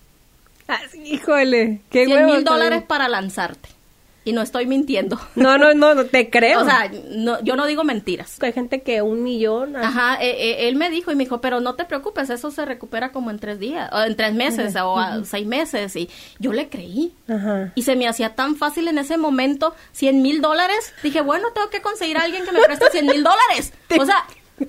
Ah, 0.68 0.80
híjole, 1.04 1.82
qué 1.90 2.06
100 2.06 2.18
huevos 2.18 2.36
mil 2.36 2.44
dólares 2.44 2.84
para 2.84 3.08
lanzarte. 3.08 3.70
Y 4.26 4.32
no 4.32 4.42
estoy 4.42 4.66
mintiendo. 4.66 5.20
No, 5.36 5.58
no, 5.58 5.74
no, 5.74 5.94
no 5.94 6.06
te 6.06 6.30
creo. 6.30 6.62
O 6.62 6.66
sea, 6.66 6.90
no, 7.10 7.44
yo 7.44 7.56
no 7.56 7.66
digo 7.66 7.84
mentiras. 7.84 8.38
hay 8.42 8.54
gente 8.54 8.82
que 8.82 9.02
un 9.02 9.24
millón. 9.24 9.76
Ajá, 9.76 10.16
eh, 10.22 10.30
eh, 10.38 10.68
él 10.70 10.76
me 10.76 10.90
dijo 10.90 11.12
y 11.12 11.16
me 11.16 11.26
dijo, 11.26 11.42
pero 11.42 11.60
no 11.60 11.76
te 11.76 11.84
preocupes, 11.86 12.30
eso 12.30 12.50
se 12.52 12.64
recupera 12.66 13.12
como 13.12 13.30
en 13.30 13.40
tres 13.40 13.60
días, 13.60 13.90
o 13.92 14.02
en 14.02 14.16
tres 14.16 14.34
meses 14.34 14.76
o 14.78 14.98
a 14.98 15.26
seis 15.26 15.46
meses. 15.46 15.94
Y 15.96 16.10
yo 16.40 16.54
le 16.54 16.70
creí. 16.70 17.14
Ajá. 17.28 17.72
Y 17.76 17.82
se 17.84 17.96
me 17.96 18.08
hacía 18.08 18.36
tan 18.36 18.56
fácil 18.56 18.88
en 18.88 18.98
ese 18.98 19.18
momento, 19.18 19.76
100 19.92 20.22
mil 20.22 20.42
dólares. 20.42 20.94
Dije, 21.04 21.22
bueno, 21.22 21.50
tengo 21.54 21.70
que 21.70 21.82
conseguir 21.82 22.18
a 22.18 22.22
alguien 22.22 22.46
que 22.46 22.52
me 22.52 22.62
preste 22.62 22.86
100 22.92 23.06
mil 23.06 23.24
dólares. 23.24 23.74
O 24.00 24.06
sea, 24.06 24.26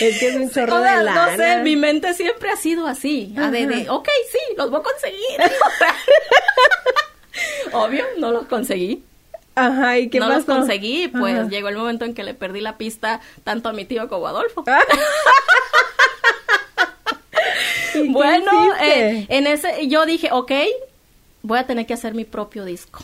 Es 0.00 0.18
que 0.18 0.28
es 0.28 0.36
un 0.36 0.50
chorro 0.50 0.76
o 0.76 0.80
de 0.80 1.02
lana. 1.02 1.30
no 1.30 1.36
sé, 1.36 1.56
mi 1.62 1.76
mente 1.76 2.12
siempre 2.14 2.50
ha 2.50 2.56
sido 2.56 2.86
así. 2.86 3.34
a 3.36 3.50
de, 3.50 3.66
de, 3.66 3.90
ok, 3.90 4.08
sí, 4.30 4.38
los 4.56 4.70
voy 4.70 4.80
a 4.80 4.82
conseguir. 4.82 5.40
Obvio, 7.72 8.04
no 8.18 8.30
los 8.32 8.46
conseguí. 8.46 9.02
Ajá, 9.54 9.98
¿y 9.98 10.10
qué 10.10 10.20
no 10.20 10.28
los 10.28 10.44
conseguí, 10.44 11.08
pues 11.08 11.34
Ajá. 11.34 11.48
llegó 11.48 11.68
el 11.68 11.76
momento 11.76 12.04
en 12.04 12.12
que 12.14 12.22
le 12.22 12.34
perdí 12.34 12.60
la 12.60 12.76
pista 12.76 13.20
tanto 13.42 13.70
a 13.70 13.72
mi 13.72 13.86
tío 13.86 14.06
como 14.08 14.26
a 14.26 14.30
Adolfo. 14.30 14.64
¿Y 17.94 18.02
qué 18.02 18.08
bueno, 18.10 18.74
eh, 18.82 19.26
en 19.30 19.46
ese 19.46 19.88
yo 19.88 20.04
dije, 20.04 20.28
ok, 20.30 20.52
voy 21.42 21.58
a 21.58 21.66
tener 21.66 21.86
que 21.86 21.94
hacer 21.94 22.12
mi 22.12 22.24
propio 22.24 22.66
disco. 22.66 23.00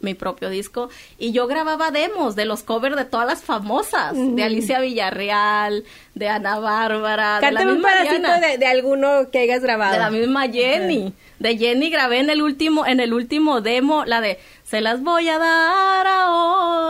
Mi 0.00 0.14
propio 0.14 0.50
disco. 0.50 0.90
Y 1.18 1.32
yo 1.32 1.46
grababa 1.46 1.90
demos 1.90 2.36
de 2.36 2.44
los 2.44 2.62
covers 2.62 2.96
de 2.96 3.04
todas 3.06 3.26
las 3.26 3.42
famosas. 3.42 4.12
De 4.14 4.42
Alicia 4.42 4.78
Villarreal, 4.80 5.84
de 6.14 6.28
Ana 6.28 6.58
Bárbara, 6.58 7.36
de 7.36 7.40
la 7.40 7.60
Cántame 7.60 7.72
un 7.72 7.78
misma 7.78 7.88
pedacito 7.90 8.18
Diana, 8.20 8.38
de, 8.46 8.58
de 8.58 8.66
alguno 8.66 9.30
que 9.30 9.38
hayas 9.38 9.62
grabado. 9.62 9.92
de 9.94 9.98
la 9.98 10.10
misma 10.10 10.48
Jenny. 10.48 11.14
De 11.38 11.56
Jenny 11.56 11.90
grabé 11.90 12.18
en 12.20 12.30
el 12.30 12.42
último, 12.42 12.86
en 12.86 13.00
el 13.00 13.12
último 13.12 13.60
demo, 13.60 14.04
la 14.04 14.20
de 14.20 14.38
Se 14.64 14.80
las 14.80 15.02
voy 15.02 15.28
a 15.28 15.38
dar 15.38 16.06
a 16.06 16.30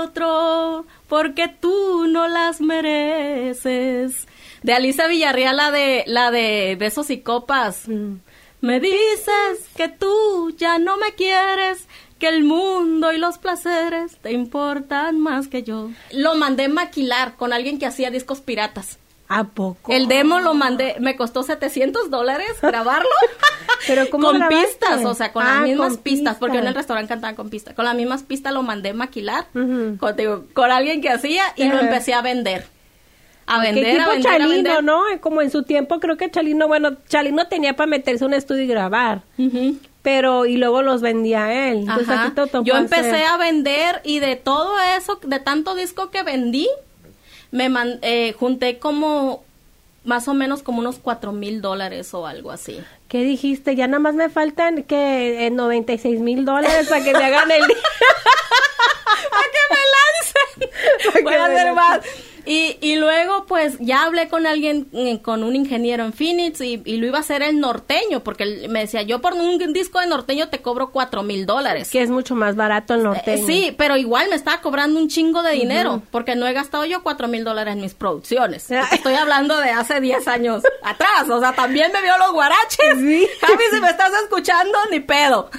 otro, 0.02 0.84
porque 1.08 1.48
tú 1.48 2.06
no 2.08 2.26
las 2.28 2.60
mereces. 2.60 4.26
De 4.62 4.72
Alicia 4.72 5.06
Villarreal, 5.06 5.56
la 5.56 5.70
de, 5.70 6.04
la 6.06 6.30
de 6.30 6.76
Besos 6.78 7.10
y 7.10 7.20
Copas. 7.20 7.84
Me 8.60 8.80
dices 8.80 9.68
que 9.76 9.88
tú 9.88 10.50
ya 10.56 10.78
no 10.78 10.96
me 10.96 11.12
quieres, 11.14 11.86
que 12.18 12.28
el 12.28 12.44
mundo 12.44 13.12
y 13.12 13.18
los 13.18 13.38
placeres 13.38 14.16
te 14.18 14.32
importan 14.32 15.20
más 15.20 15.48
que 15.48 15.62
yo. 15.62 15.90
Lo 16.12 16.34
mandé 16.36 16.68
maquilar 16.68 17.36
con 17.36 17.52
alguien 17.52 17.78
que 17.78 17.86
hacía 17.86 18.10
discos 18.10 18.40
piratas. 18.40 18.98
¿A 19.28 19.44
poco? 19.44 19.92
El 19.92 20.06
demo 20.06 20.38
lo 20.38 20.54
mandé, 20.54 20.96
me 21.00 21.16
costó 21.16 21.42
700 21.42 22.10
dólares 22.10 22.46
grabarlo. 22.62 23.08
Pero 23.88 24.08
¿cómo 24.08 24.28
con 24.28 24.38
grabaste? 24.38 24.66
pistas, 24.66 25.04
o 25.04 25.14
sea, 25.14 25.32
con 25.32 25.42
Ah, 25.44 25.54
las 25.56 25.62
mismas 25.64 25.92
con 25.94 26.02
pistas, 26.02 26.36
porque 26.38 26.58
en 26.58 26.66
el 26.66 26.74
restaurante 26.74 27.08
cantaban 27.08 27.34
con 27.34 27.50
pistas. 27.50 27.74
Con 27.74 27.84
las 27.86 27.94
mismas 27.96 28.22
pistas 28.22 28.52
lo 28.54 28.62
mandé 28.62 28.92
maquilar 28.94 29.46
con, 29.52 30.16
digo, 30.16 30.44
con 30.54 30.70
alguien 30.70 31.00
que 31.00 31.10
hacía 31.10 31.42
y 31.56 31.64
lo 31.68 31.78
empecé 31.80 32.14
a 32.14 32.22
vender. 32.22 32.66
A 33.48 33.60
vender, 33.60 34.00
a 34.00 34.04
tipo 34.04 34.10
vender, 34.10 34.28
a 34.28 34.38
Chalino, 34.38 34.50
vender. 34.50 34.84
¿no? 34.84 35.02
Como 35.20 35.40
en 35.42 35.50
su 35.50 35.62
tiempo 35.64 36.00
creo 36.00 36.16
que 36.16 36.30
Chalino, 36.30 36.66
bueno, 36.68 36.96
Chalino 37.08 37.46
tenía 37.48 37.74
para 37.76 37.86
meterse 37.88 38.24
a 38.24 38.26
un 38.28 38.34
estudio 38.34 38.62
y 38.62 38.66
grabar. 38.68 39.22
Pero, 40.06 40.46
y 40.46 40.56
luego 40.56 40.82
los 40.82 41.00
vendía 41.00 41.68
él. 41.68 41.78
Entonces 41.78 42.08
Ajá. 42.08 42.22
aquí 42.26 42.30
tocó 42.36 42.62
Yo 42.62 42.76
empecé 42.76 43.24
a 43.24 43.36
vender 43.36 44.00
y 44.04 44.20
de 44.20 44.36
todo 44.36 44.78
eso, 44.96 45.18
de 45.20 45.40
tanto 45.40 45.74
disco 45.74 46.12
que 46.12 46.22
vendí, 46.22 46.68
me 47.50 47.68
man- 47.68 47.98
eh, 48.02 48.32
junté 48.38 48.78
como 48.78 49.42
más 50.04 50.28
o 50.28 50.34
menos 50.34 50.62
como 50.62 50.78
unos 50.78 50.98
cuatro 51.02 51.32
mil 51.32 51.60
dólares 51.60 52.14
o 52.14 52.28
algo 52.28 52.52
así. 52.52 52.80
¿Qué 53.08 53.24
dijiste? 53.24 53.74
Ya 53.74 53.88
nada 53.88 53.98
más 53.98 54.14
me 54.14 54.28
faltan 54.28 54.84
que 54.84 55.44
eh, 55.48 55.50
96 55.50 56.20
mil 56.20 56.44
dólares 56.44 56.86
para 56.88 57.02
que 57.02 57.12
me 57.12 57.24
hagan 57.24 57.50
el... 57.50 57.62
¡Para 59.30 59.46
que 59.50 59.58
me 59.70 60.70
lancen! 60.70 61.22
Voy 61.24 61.34
a 61.34 61.44
hacer 61.46 61.72
más. 61.72 62.00
Y, 62.46 62.78
y 62.80 62.96
luego, 62.96 63.44
pues, 63.46 63.76
ya 63.80 64.04
hablé 64.04 64.28
con 64.28 64.46
alguien, 64.46 64.86
eh, 64.92 65.20
con 65.20 65.42
un 65.42 65.56
ingeniero 65.56 66.04
en 66.04 66.12
Phoenix 66.12 66.60
y, 66.60 66.80
y 66.84 66.96
lo 66.98 67.06
iba 67.08 67.18
a 67.18 67.20
hacer 67.20 67.42
el 67.42 67.58
norteño, 67.58 68.22
porque 68.22 68.44
él 68.44 68.68
me 68.68 68.80
decía, 68.80 69.02
yo 69.02 69.20
por 69.20 69.34
un 69.34 69.72
disco 69.72 69.98
de 70.00 70.06
norteño 70.06 70.48
te 70.48 70.62
cobro 70.62 70.90
cuatro 70.92 71.22
mil 71.24 71.44
dólares. 71.44 71.90
que 71.90 72.02
es 72.02 72.10
mucho 72.10 72.34
más 72.36 72.54
barato 72.56 72.94
el 72.94 73.02
norteño. 73.02 73.42
Eh, 73.42 73.46
Sí, 73.46 73.74
pero 73.76 73.96
igual 73.96 74.28
me 74.30 74.36
estaba 74.36 74.60
cobrando 74.60 74.98
un 75.00 75.08
chingo 75.08 75.42
de 75.42 75.52
dinero, 75.52 76.02
porque 76.10 76.36
no 76.36 76.46
he 76.46 76.52
gastado 76.52 76.84
yo 76.84 77.02
cuatro 77.02 77.26
mil 77.28 77.42
dólares 77.44 77.74
en 77.74 77.80
mis 77.80 77.94
producciones. 77.94 78.70
Ay. 78.70 78.84
Estoy 78.92 79.14
hablando 79.14 79.56
de 79.58 79.70
hace 79.70 80.00
10 80.00 80.28
años 80.28 80.62
atrás, 80.82 81.28
o 81.28 81.40
sea, 81.40 81.52
también 81.52 81.90
me 81.92 82.00
vio 82.02 82.16
los 82.18 82.32
guaraches. 82.32 82.98
Sí. 82.98 83.26
Javi, 83.40 83.64
si 83.72 83.80
me 83.80 83.88
estás 83.90 84.12
escuchando, 84.22 84.78
ni 84.90 85.00
pedo. 85.00 85.50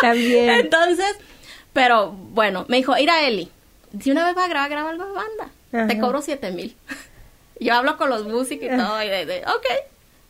También. 0.00 0.50
Entonces, 0.50 1.16
pero 1.72 2.12
bueno, 2.12 2.64
me 2.68 2.76
dijo, 2.78 2.92
a 2.92 3.00
Eli, 3.00 3.50
si 4.00 4.10
una 4.10 4.26
vez 4.26 4.34
vas 4.34 4.46
a 4.46 4.48
grabar, 4.48 4.70
graba 4.70 4.90
algo 4.90 5.04
de 5.06 5.12
banda. 5.12 5.48
Ajá. 5.74 5.88
Te 5.88 5.98
cobro 5.98 6.22
siete 6.22 6.52
mil. 6.52 6.76
Yo 7.60 7.74
hablo 7.74 7.96
con 7.96 8.08
los 8.08 8.24
músicos 8.26 8.66
y 8.66 8.76
todo, 8.76 9.02
y 9.02 9.08
de, 9.08 9.26
de, 9.26 9.40
ok, 9.40 9.66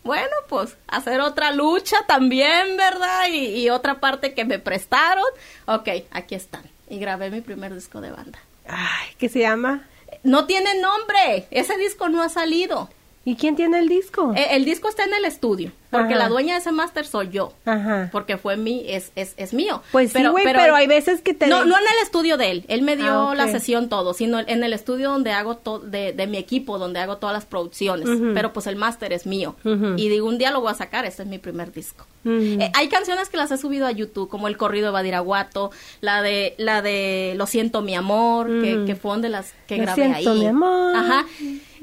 bueno, 0.02 0.34
pues 0.48 0.76
hacer 0.88 1.20
otra 1.20 1.52
lucha 1.52 1.96
también, 2.06 2.76
¿verdad? 2.76 3.28
Y, 3.30 3.62
y 3.62 3.70
otra 3.70 4.00
parte 4.00 4.34
que 4.34 4.44
me 4.44 4.58
prestaron. 4.58 5.24
Ok, 5.66 5.88
aquí 6.10 6.34
están. 6.34 6.62
Y 6.88 6.98
grabé 6.98 7.30
mi 7.30 7.40
primer 7.40 7.74
disco 7.74 8.00
de 8.00 8.10
banda. 8.10 8.38
Ay, 8.66 9.14
¿qué 9.18 9.28
se 9.28 9.40
llama? 9.40 9.86
No 10.22 10.46
tiene 10.46 10.80
nombre, 10.80 11.46
ese 11.50 11.76
disco 11.76 12.08
no 12.08 12.22
ha 12.22 12.28
salido. 12.28 12.90
¿Y 13.26 13.36
quién 13.36 13.56
tiene 13.56 13.78
el 13.78 13.88
disco? 13.88 14.32
Eh, 14.36 14.48
el 14.50 14.64
disco 14.64 14.88
está 14.88 15.04
en 15.04 15.14
el 15.14 15.24
estudio, 15.24 15.72
porque 15.90 16.12
Ajá. 16.14 16.24
la 16.24 16.28
dueña 16.28 16.54
de 16.54 16.60
ese 16.60 16.72
máster 16.72 17.06
soy 17.06 17.30
yo. 17.30 17.52
Ajá. 17.64 18.10
Porque 18.12 18.36
fue 18.36 18.56
mi, 18.58 18.84
es, 18.86 19.12
es, 19.16 19.32
es 19.38 19.54
mío. 19.54 19.82
Pues 19.92 20.12
sí, 20.12 20.22
güey, 20.26 20.44
pero 20.44 20.74
hay 20.74 20.86
veces 20.86 21.22
que 21.22 21.32
te- 21.32 21.46
No, 21.46 21.64
no 21.64 21.74
en 21.78 21.82
el 21.84 22.02
estudio 22.02 22.36
de 22.36 22.50
él. 22.50 22.64
Él 22.68 22.82
me 22.82 22.96
dio 22.96 23.30
Ah, 23.30 23.34
la 23.34 23.48
sesión 23.48 23.88
todo, 23.88 24.12
sino 24.12 24.40
en 24.40 24.62
el 24.62 24.72
estudio 24.74 25.10
donde 25.10 25.32
hago 25.32 25.56
todo, 25.56 25.78
de, 25.80 26.12
de 26.12 26.26
mi 26.26 26.36
equipo, 26.36 26.78
donde 26.78 27.00
hago 27.00 27.16
todas 27.16 27.32
las 27.34 27.46
producciones. 27.46 28.08
Pero 28.34 28.52
pues 28.52 28.66
el 28.66 28.76
máster 28.76 29.12
es 29.14 29.24
mío. 29.26 29.56
Y 29.96 30.08
digo, 30.10 30.28
un 30.28 30.36
día 30.38 30.50
lo 30.50 30.60
voy 30.60 30.70
a 30.72 30.74
sacar, 30.74 31.04
este 31.06 31.22
es 31.22 31.28
mi 31.28 31.38
primer 31.38 31.72
disco. 31.72 32.04
Eh, 32.26 32.70
hay 32.74 32.88
canciones 32.88 33.28
que 33.30 33.36
las 33.36 33.50
he 33.50 33.58
subido 33.58 33.86
a 33.86 33.90
YouTube, 33.92 34.28
como 34.28 34.48
el 34.48 34.56
corrido 34.56 34.86
de 34.86 34.92
Badiraguato, 34.92 35.70
la 36.00 36.20
de, 36.22 36.54
la 36.58 36.82
de 36.82 37.34
Lo 37.36 37.46
siento 37.46 37.80
mi 37.82 37.94
amor, 37.94 38.46
que, 38.62 38.84
que 38.86 38.96
fue 38.96 39.18
de 39.18 39.28
las 39.28 39.52
que 39.66 39.76
Lo 39.76 39.82
grabé 39.84 40.02
siento, 40.14 40.30
ahí. 40.32 40.38
mi 40.40 40.46
amor. 40.46 40.96
Ajá. 40.96 41.24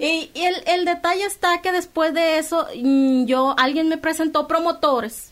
Y, 0.02 0.32
y 0.34 0.42
el, 0.46 0.56
el 0.66 0.86
detalle 0.86 1.26
está 1.26 1.62
que 1.62 1.72
después 1.72 2.14
de 2.14 2.40
eso, 2.40 2.68
mm, 2.76 3.26
yo, 3.26 3.54
alguien 3.58 3.88
me 3.88 3.98
presentó 3.98 4.48
promotores. 4.48 5.32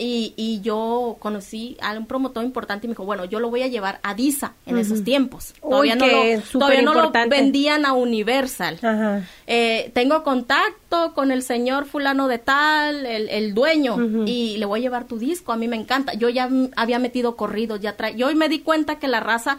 Y, 0.00 0.32
y 0.36 0.60
yo 0.60 1.16
conocí 1.18 1.76
a 1.80 1.92
un 1.98 2.06
promotor 2.06 2.44
importante 2.44 2.86
y 2.86 2.88
me 2.88 2.92
dijo, 2.92 3.04
bueno, 3.04 3.24
yo 3.24 3.40
lo 3.40 3.50
voy 3.50 3.62
a 3.62 3.66
llevar 3.66 3.98
a 4.04 4.14
DISA 4.14 4.52
en 4.64 4.78
esos 4.78 5.02
tiempos. 5.02 5.54
Uy, 5.60 5.90
Todavía 5.90 5.96
no, 5.96 6.06
lo, 6.06 6.40
todavía 6.52 6.82
no 6.82 6.94
lo 6.94 7.10
vendían 7.28 7.84
a 7.84 7.94
Universal. 7.94 8.78
Ajá. 8.80 9.24
Eh, 9.48 9.90
tengo 9.94 10.22
contacto 10.22 11.14
con 11.14 11.32
el 11.32 11.42
señor 11.42 11.84
fulano 11.86 12.28
de 12.28 12.38
tal, 12.38 13.06
el, 13.06 13.28
el 13.28 13.54
dueño, 13.54 13.96
y 14.24 14.56
le 14.58 14.66
voy 14.66 14.78
a 14.78 14.82
llevar 14.82 15.04
tu 15.06 15.18
disco, 15.18 15.50
a 15.50 15.56
mí 15.56 15.66
me 15.66 15.74
encanta. 15.74 16.14
Yo 16.14 16.28
ya 16.28 16.48
había 16.76 17.00
metido 17.00 17.34
corridos, 17.34 17.80
ya 17.80 17.96
trae, 17.96 18.14
yo 18.14 18.32
me 18.36 18.48
di 18.48 18.60
cuenta 18.60 19.00
que 19.00 19.08
la 19.08 19.18
raza 19.18 19.58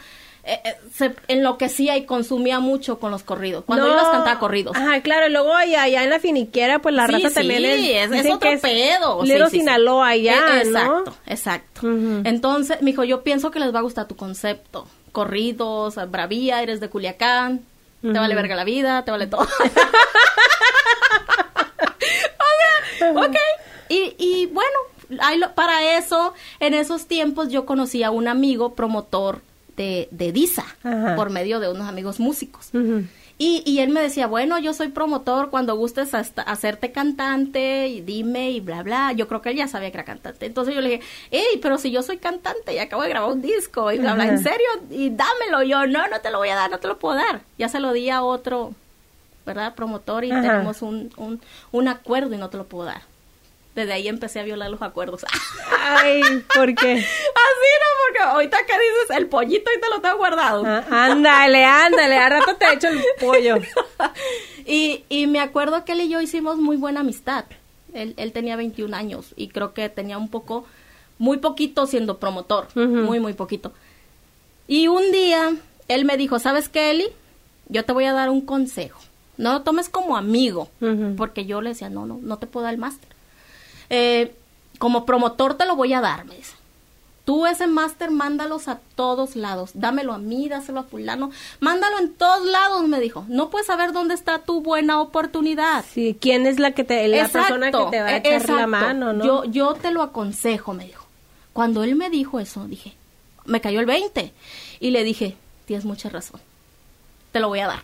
eh, 0.54 0.62
eh, 0.66 0.76
se 0.94 1.16
enloquecía 1.28 1.96
y 1.98 2.06
consumía 2.06 2.60
mucho 2.60 3.00
con 3.00 3.12
los 3.12 3.24
corridos. 3.24 3.64
Cuando 3.66 3.86
No. 3.86 3.92
yo 3.92 3.96
las 3.98 4.10
cantaba 4.10 4.40
corridos. 4.40 4.76
Ajá, 4.76 5.02
claro, 5.02 5.28
y 5.28 5.32
luego 5.32 5.54
allá, 5.54 5.84
allá 5.84 6.04
en 6.04 6.10
la 6.10 6.20
finiquera, 6.20 6.80
pues 6.80 6.96
la 6.96 7.06
Sí, 7.08 7.14
raza 7.14 7.30
sí, 7.30 7.36
también 7.36 7.66
es, 7.66 8.12
es, 8.12 8.26
otro 8.26 8.40
que 8.40 8.54
es 8.54 8.62
pedo. 8.62 9.24
Little 9.24 9.50
Sí. 9.50 9.60
Sinaloa 9.60 10.08
allá, 10.10 10.62
Eh, 10.62 10.66
¿no? 10.66 10.80
Exacto, 11.00 11.16
exacto. 11.26 11.82
Entonces, 12.26 12.82
me 12.82 12.92
dijo, 12.92 13.04
yo 13.04 13.24
pienso 13.24 13.52
que 13.52 13.60
les 13.60 13.74
va 13.74 13.80
a 13.80 13.84
gustar 13.84 14.08
tu 14.08 14.16
concepto. 14.16 14.88
Corridos, 15.12 15.96
bravía, 16.10 16.62
eres 16.62 16.80
de 16.80 16.90
Culiacán, 16.90 17.62
te 18.02 18.08
vale 18.18 18.36
verga 18.36 18.56
la 18.56 18.64
vida, 18.64 19.04
te 19.04 19.12
vale 19.12 19.28
todo. 19.28 19.42
ok, 21.90 23.18
ok. 23.18 23.36
Y, 23.90 24.16
y 24.18 24.46
bueno, 24.48 24.78
para 25.56 25.98
eso, 25.98 26.34
en 26.60 26.74
esos 26.74 27.08
tiempos 27.08 27.50
yo 27.50 27.66
conocí 27.66 28.04
a 28.04 28.12
un 28.12 28.28
amigo 28.28 28.76
promotor 28.76 29.42
de, 29.80 30.10
de 30.12 30.34
DISA, 30.34 30.66
Ajá. 30.84 31.16
por 31.16 31.30
medio 31.30 31.62
de 31.62 31.70
unos 31.72 31.88
amigos 31.88 32.20
músicos. 32.20 32.70
Y, 33.38 33.64
y 33.66 33.80
él 33.80 33.90
me 33.92 34.02
decía, 34.02 34.28
bueno, 34.28 34.60
yo 34.60 34.74
soy 34.74 34.90
promotor, 34.90 35.50
cuando 35.50 35.74
gustes 35.78 36.14
hasta 36.14 36.42
hacerte 36.42 36.92
cantante, 36.92 37.88
y 37.88 38.02
dime, 38.02 38.52
y 38.52 38.60
bla, 38.60 38.84
bla. 38.84 39.14
Yo 39.14 39.30
creo 39.30 39.42
que 39.42 39.52
él 39.52 39.56
ya 39.56 39.70
sabía 39.70 39.90
que 39.92 39.96
era 39.98 40.04
cantante. 40.04 40.46
Entonces 40.46 40.76
yo 40.76 40.82
le 40.82 40.90
dije, 40.90 41.04
hey, 41.32 41.58
pero 41.62 41.78
si 41.78 41.90
yo 41.90 42.02
soy 42.04 42.18
cantante 42.18 42.74
y 42.74 42.80
acabo 42.80 43.04
de 43.04 43.08
grabar 43.10 43.32
un 43.32 43.42
disco, 43.42 43.90
y 43.94 43.98
bla, 44.00 44.14
bla. 44.16 44.28
¿en 44.28 44.44
serio? 44.44 44.68
Y 44.92 45.12
dámelo. 45.12 45.64
Yo, 45.64 45.88
no, 45.88 46.06
no 46.10 46.20
te 46.20 46.30
lo 46.32 46.40
voy 46.40 46.50
a 46.50 46.56
dar, 46.56 46.70
no 46.70 46.80
te 46.80 46.90
lo 46.90 47.00
puedo 47.00 47.16
dar. 47.16 47.40
Ya 47.58 47.70
se 47.70 47.80
lo 47.80 47.94
di 47.94 48.10
a 48.10 48.24
otro, 48.24 48.74
¿verdad? 49.46 49.74
Promotor, 49.74 50.26
y 50.26 50.32
Ajá. 50.32 50.42
tenemos 50.42 50.82
un, 50.82 51.10
un, 51.16 51.40
un 51.72 51.88
acuerdo 51.88 52.36
y 52.36 52.38
no 52.38 52.50
te 52.50 52.58
lo 52.58 52.66
puedo 52.66 52.84
dar. 52.84 53.04
Desde 53.76 53.94
ahí 53.94 54.08
empecé 54.08 54.40
a 54.40 54.44
violar 54.44 54.70
los 54.70 54.82
acuerdos. 54.82 55.26
Ay, 55.80 56.22
¿por 56.54 56.74
qué? 56.76 56.92
Así 56.94 57.70
no, 57.80 57.88
porque 58.06 58.20
ahorita 58.20 58.58
que 58.66 58.74
dices 58.74 59.18
el 59.18 59.28
pollito 59.28 59.70
y 59.76 59.80
te 59.80 59.90
lo 59.90 60.02
tengo 60.02 60.18
guardado. 60.18 60.64
Ah, 60.66 60.84
ándale, 60.90 61.64
ándale, 61.64 62.18
a 62.18 62.30
rato 62.30 62.56
te 62.56 62.74
echo 62.74 62.88
el 62.88 63.02
pollo. 63.20 63.58
y, 64.66 65.04
y 65.10 65.28
me 65.28 65.40
acuerdo 65.40 65.86
que 65.86 65.94
él 65.94 66.02
y 66.02 66.10
yo 66.10 66.20
hicimos 66.20 66.58
muy 66.58 66.78
buena 66.78 67.02
amistad. 67.02 67.46
Él, 67.94 68.14
él 68.18 68.32
tenía 68.34 68.56
21 68.56 68.96
años 68.96 69.34
y 69.36 69.48
creo 69.48 69.74
que 69.74 69.90
tenía 69.90 70.18
un 70.18 70.30
poco 70.30 70.66
muy 71.18 71.38
poquito 71.38 71.86
siendo 71.86 72.18
promotor, 72.18 72.68
muy, 72.76 73.20
muy 73.20 73.34
poquito. 73.34 73.74
Y 74.68 74.88
un 74.88 75.12
día 75.12 75.54
él 75.88 76.06
me 76.06 76.16
dijo, 76.18 76.40
¿sabes 76.40 76.70
qué, 76.70 76.92
Eli? 76.92 77.08
Yo 77.68 77.84
te 77.86 77.92
voy 77.94 78.06
a 78.06 78.14
dar 78.14 78.30
un 78.30 78.42
consejo. 78.42 79.00
No 79.38 79.54
lo 79.54 79.62
tomes 79.62 79.90
como 79.90 80.18
amigo, 80.18 80.70
porque 81.18 81.46
yo 81.46 81.62
le 81.62 81.70
decía, 81.70 81.90
no, 81.90 82.06
no, 82.06 82.20
no 82.22 82.38
te 82.38 82.48
puedo 82.48 82.66
dar 82.66 82.74
el 82.74 82.80
máster. 82.80 83.09
Eh, 83.90 84.36
como 84.78 85.06
promotor 85.06 85.56
te 85.56 85.66
lo 85.66 85.76
voy 85.76 85.94
a 85.94 86.02
dar, 86.02 86.26
me 86.26 86.36
dice. 86.36 86.56
Tú 87.26 87.46
ese 87.46 87.68
máster 87.68 88.10
mándalos 88.10 88.68
a 88.68 88.80
todos 88.96 89.36
lados. 89.36 89.72
Dámelo 89.76 90.14
a 90.14 90.18
mí, 90.18 90.50
dáselo 90.50 90.80
a 90.80 90.84
fulano. 90.84 91.30
Mándalo 91.60 92.00
en 92.00 92.14
todos 92.14 92.44
lados, 92.48 92.88
me 92.88 93.00
dijo. 93.00 93.24
No 93.28 93.52
puedes 93.52 93.68
saber 93.68 93.92
dónde 93.92 94.16
está 94.16 94.40
tu 94.40 94.62
buena 94.62 95.00
oportunidad. 95.00 95.86
Sí, 95.94 96.18
¿quién 96.20 96.48
es 96.48 96.60
la 96.60 96.72
que 96.72 96.84
te, 96.84 97.08
la 97.08 97.18
Exacto, 97.18 97.60
persona 97.60 97.72
que 97.72 97.92
te 97.92 98.02
va 98.02 98.08
a 98.08 98.18
echar 98.18 98.50
la 98.50 98.66
mano, 98.66 99.14
no? 99.14 99.24
Yo, 99.24 99.44
yo 99.44 99.76
te 99.76 99.92
lo 99.92 100.02
aconsejo, 100.02 100.74
me 100.74 100.86
dijo. 100.86 101.06
Cuando 101.54 101.84
él 101.84 101.96
me 101.96 102.10
dijo 102.10 102.40
eso, 102.40 102.66
dije, 102.66 102.96
me 103.46 103.62
cayó 103.62 103.80
el 103.80 103.86
20. 103.86 104.34
Y 104.80 104.90
le 104.90 105.04
dije, 105.04 105.38
tienes 105.66 105.86
mucha 105.86 106.10
razón. 106.10 106.42
Te 107.32 107.40
lo 107.40 107.50
voy 107.50 107.60
a 107.60 107.68
dar. 107.68 107.84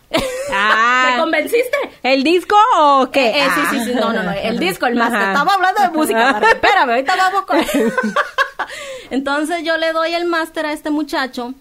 Ah. 0.52 1.10
¿Me 1.12 1.20
convenciste? 1.20 1.76
¿El 2.02 2.24
disco 2.24 2.56
o 2.78 3.10
qué? 3.10 3.28
Eh, 3.28 3.44
eh, 3.44 3.48
sí, 3.54 3.78
sí, 3.78 3.84
sí, 3.86 3.94
no, 3.94 4.12
no, 4.12 4.22
no, 4.22 4.32
el 4.32 4.58
disco, 4.58 4.86
el 4.86 4.96
máster. 4.96 5.20
Estaba 5.20 5.54
hablando 5.54 5.82
de 5.82 5.88
música, 5.90 6.40
espérame, 6.52 6.90
ahorita 6.90 7.16
vamos 7.16 7.42
con... 7.42 7.58
Entonces 9.10 9.62
yo 9.64 9.76
le 9.76 9.92
doy 9.92 10.14
el 10.14 10.24
máster 10.24 10.66
a 10.66 10.72
este 10.72 10.90
muchacho 10.90 11.54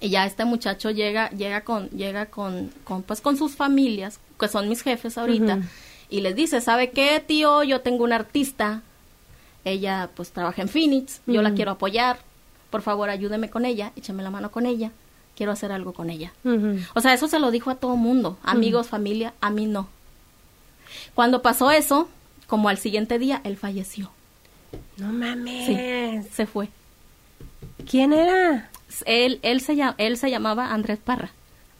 y 0.00 0.10
ya 0.10 0.24
este 0.24 0.44
muchacho 0.44 0.90
llega, 0.90 1.30
llega 1.30 1.62
con, 1.62 1.88
llega 1.90 2.26
con, 2.26 2.72
con, 2.84 3.02
pues 3.02 3.20
con 3.20 3.36
sus 3.36 3.54
familias, 3.54 4.18
que 4.38 4.48
son 4.48 4.68
mis 4.68 4.82
jefes 4.82 5.18
ahorita, 5.18 5.58
y 6.08 6.22
les 6.22 6.34
dice, 6.34 6.60
¿sabe 6.60 6.90
qué, 6.90 7.22
tío? 7.24 7.62
Yo 7.62 7.82
tengo 7.82 8.04
una 8.04 8.16
artista, 8.16 8.82
ella 9.64 10.08
pues 10.14 10.30
trabaja 10.30 10.62
en 10.62 10.68
Phoenix, 10.68 11.20
yo 11.26 11.42
la 11.42 11.52
quiero 11.52 11.72
apoyar, 11.72 12.18
por 12.70 12.82
favor 12.82 13.10
ayúdeme 13.10 13.50
con 13.50 13.66
ella, 13.66 13.92
échame 13.94 14.22
la 14.22 14.30
mano 14.30 14.50
con 14.50 14.64
ella, 14.64 14.90
quiero 15.40 15.52
hacer 15.52 15.72
algo 15.72 15.94
con 15.94 16.10
ella. 16.10 16.34
O 16.94 17.00
sea, 17.00 17.14
eso 17.14 17.26
se 17.26 17.38
lo 17.38 17.50
dijo 17.50 17.70
a 17.70 17.76
todo 17.76 17.96
mundo, 17.96 18.36
amigos, 18.42 18.88
familia, 18.88 19.32
a 19.40 19.48
mí 19.48 19.64
no. 19.64 19.88
Cuando 21.14 21.40
pasó 21.40 21.70
eso, 21.70 22.10
como 22.46 22.68
al 22.68 22.76
siguiente 22.76 23.18
día, 23.18 23.40
él 23.44 23.56
falleció. 23.56 24.10
No 24.98 25.10
mames. 25.14 25.64
Sí, 25.64 26.28
se 26.30 26.44
fue. 26.44 26.68
¿Quién 27.90 28.12
era? 28.12 28.68
Él, 29.06 29.40
él, 29.40 29.62
se, 29.62 29.78
él 29.96 30.18
se 30.18 30.30
llamaba 30.30 30.74
Andrés 30.74 30.98
Parra. 30.98 31.30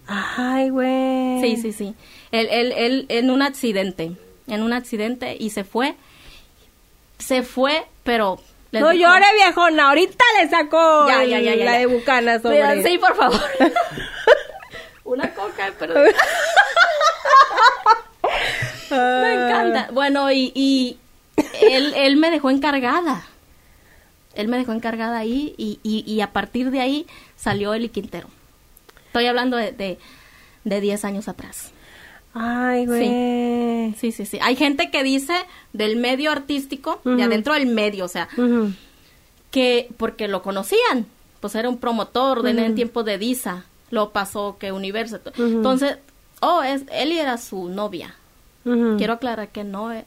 Ay, 0.06 0.70
güey. 0.70 1.42
Sí, 1.42 1.60
sí, 1.60 1.74
sí. 1.74 1.94
Él, 2.32 2.48
él, 2.50 2.72
él 2.74 3.06
en 3.10 3.28
un 3.28 3.42
accidente, 3.42 4.12
en 4.46 4.62
un 4.62 4.72
accidente 4.72 5.36
y 5.38 5.50
se 5.50 5.64
fue. 5.64 5.96
Se 7.18 7.42
fue, 7.42 7.84
pero... 8.04 8.40
les 8.72 8.82
No 8.82 8.92
llore, 8.92 9.24
viejona. 9.34 9.88
Ahorita 9.88 10.24
le 10.40 10.48
sacó 10.48 11.08
Ya, 11.08 11.22
el- 11.24 11.30
ya, 11.30 11.38
ya, 11.40 11.54
ya, 11.54 11.64
la 11.64 11.72
de 11.78 11.86
Bucanas, 11.86 12.44
hombre. 12.44 12.82
Sí, 12.82 12.98
por 12.98 13.16
favor. 13.16 13.40
Una 15.04 15.32
coca, 15.34 15.72
pero... 15.78 15.94
Ah. 18.92 19.20
Me 19.22 19.34
encanta. 19.34 19.88
Bueno, 19.92 20.30
y, 20.32 20.50
y 20.54 20.98
él, 21.62 21.92
él 21.96 22.16
me 22.16 22.30
dejó 22.30 22.50
encargada. 22.50 23.22
Él 24.34 24.48
me 24.48 24.58
dejó 24.58 24.72
encargada 24.72 25.18
ahí 25.18 25.54
y, 25.56 25.78
y, 25.82 26.02
y 26.12 26.20
a 26.22 26.32
partir 26.32 26.70
de 26.70 26.80
ahí 26.80 27.06
salió 27.36 27.72
Eli 27.74 27.88
Quintero. 27.88 28.28
Estoy 29.06 29.26
hablando 29.26 29.56
de, 29.56 29.72
de, 29.72 29.98
de 30.64 30.80
10 30.80 31.04
años 31.04 31.28
atrás. 31.28 31.72
Ay, 32.34 32.86
güey. 32.86 33.94
Sí, 33.98 34.12
sí, 34.12 34.24
sí. 34.24 34.38
Hay 34.40 34.54
gente 34.56 34.90
que 34.90 35.02
dice 35.02 35.34
del 35.72 35.96
medio 35.96 36.30
artístico, 36.30 37.00
de 37.04 37.22
adentro 37.22 37.54
del 37.54 37.66
medio, 37.66 38.04
o 38.04 38.08
sea, 38.08 38.28
que 39.50 39.88
porque 39.96 40.28
lo 40.28 40.42
conocían, 40.42 41.06
pues 41.40 41.54
era 41.54 41.68
un 41.68 41.78
promotor 41.78 42.42
de 42.42 42.50
en 42.50 42.58
el 42.60 42.64
Ujú. 42.66 42.74
tiempo 42.76 43.02
de 43.02 43.18
Disa, 43.18 43.64
lo 43.90 44.10
pasó 44.10 44.56
que 44.58 44.70
Universo. 44.72 45.18
Entonces, 45.36 45.96
oh, 46.40 46.62
es, 46.62 46.82
Eli 46.92 47.18
era 47.18 47.36
su 47.38 47.68
novia. 47.68 48.14
Quiero 48.98 49.14
aclarar 49.14 49.48
que 49.48 49.64
no, 49.64 49.92
e- 49.92 50.04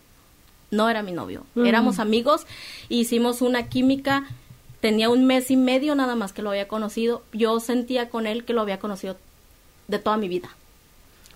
no 0.71 0.89
era 0.89 1.01
mi 1.03 1.12
novio. 1.12 1.43
Éramos 1.55 1.99
amigos, 1.99 2.45
hicimos 2.88 3.41
una 3.41 3.67
química. 3.67 4.25
Tenía 4.79 5.09
un 5.09 5.25
mes 5.25 5.49
y 5.49 5.57
medio 5.57 5.95
nada 5.95 6.15
más 6.15 6.33
que 6.33 6.41
lo 6.41 6.49
había 6.51 6.67
conocido. 6.67 7.23
Yo 7.33 7.59
sentía 7.59 8.09
con 8.09 8.27
él 8.27 8.43
que 8.45 8.53
lo 8.53 8.62
había 8.62 8.79
conocido 8.79 9.17
de 9.88 9.97
toda 9.99 10.17
mi 10.17 10.27
vida. 10.29 10.49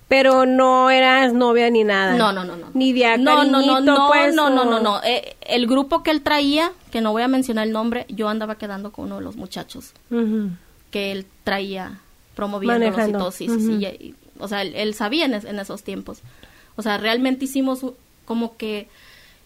Pero 0.08 0.46
no 0.46 0.89
eras 0.89 1.34
novia 1.34 1.70
ni 1.70 1.84
nada. 1.84 2.15
No, 2.15 2.32
no, 2.32 2.46
no, 2.46 2.56
no. 2.56 2.67
Ni 2.74 2.93
de 2.93 3.06
a 3.06 3.17
No, 3.17 3.43
no, 3.43 3.62
no, 3.62 3.82
no, 3.82 4.08
pues, 4.08 4.34
no, 4.34 4.50
no, 4.50 4.63
no, 4.63 4.80
no. 4.80 5.02
Eh, 5.04 5.36
el 5.41 5.67
grupo 5.67 6.02
que 6.02 6.12
él 6.12 6.22
traía, 6.22 6.72
que 6.91 7.02
no 7.02 7.12
voy 7.12 7.24
a 7.24 7.28
mencionar 7.28 7.67
el 7.67 7.74
nombre, 7.74 8.06
yo 8.08 8.30
andaba 8.30 8.56
quedando 8.56 8.91
con 8.93 9.06
uno 9.08 9.17
de 9.17 9.22
los 9.24 9.36
muchachos 9.36 9.91
que 10.91 11.12
él 11.12 11.26
traía 11.43 12.00
Manejando. 12.38 13.32
sí. 13.32 13.50
Ujú. 13.50 13.72
y- 13.72 13.86
y- 13.86 14.15
o 14.39 14.48
sea, 14.48 14.62
él, 14.62 14.74
él 14.76 14.93
sabía 14.93 15.26
en, 15.26 15.34
es- 15.34 15.43
en 15.46 15.60
esos 15.60 15.84
tiempos. 15.84 16.20
O 16.76 16.82
sea, 16.84 16.98
realmente 16.98 17.46
hicimos 17.46 17.82
como 18.26 18.56
que 18.56 18.88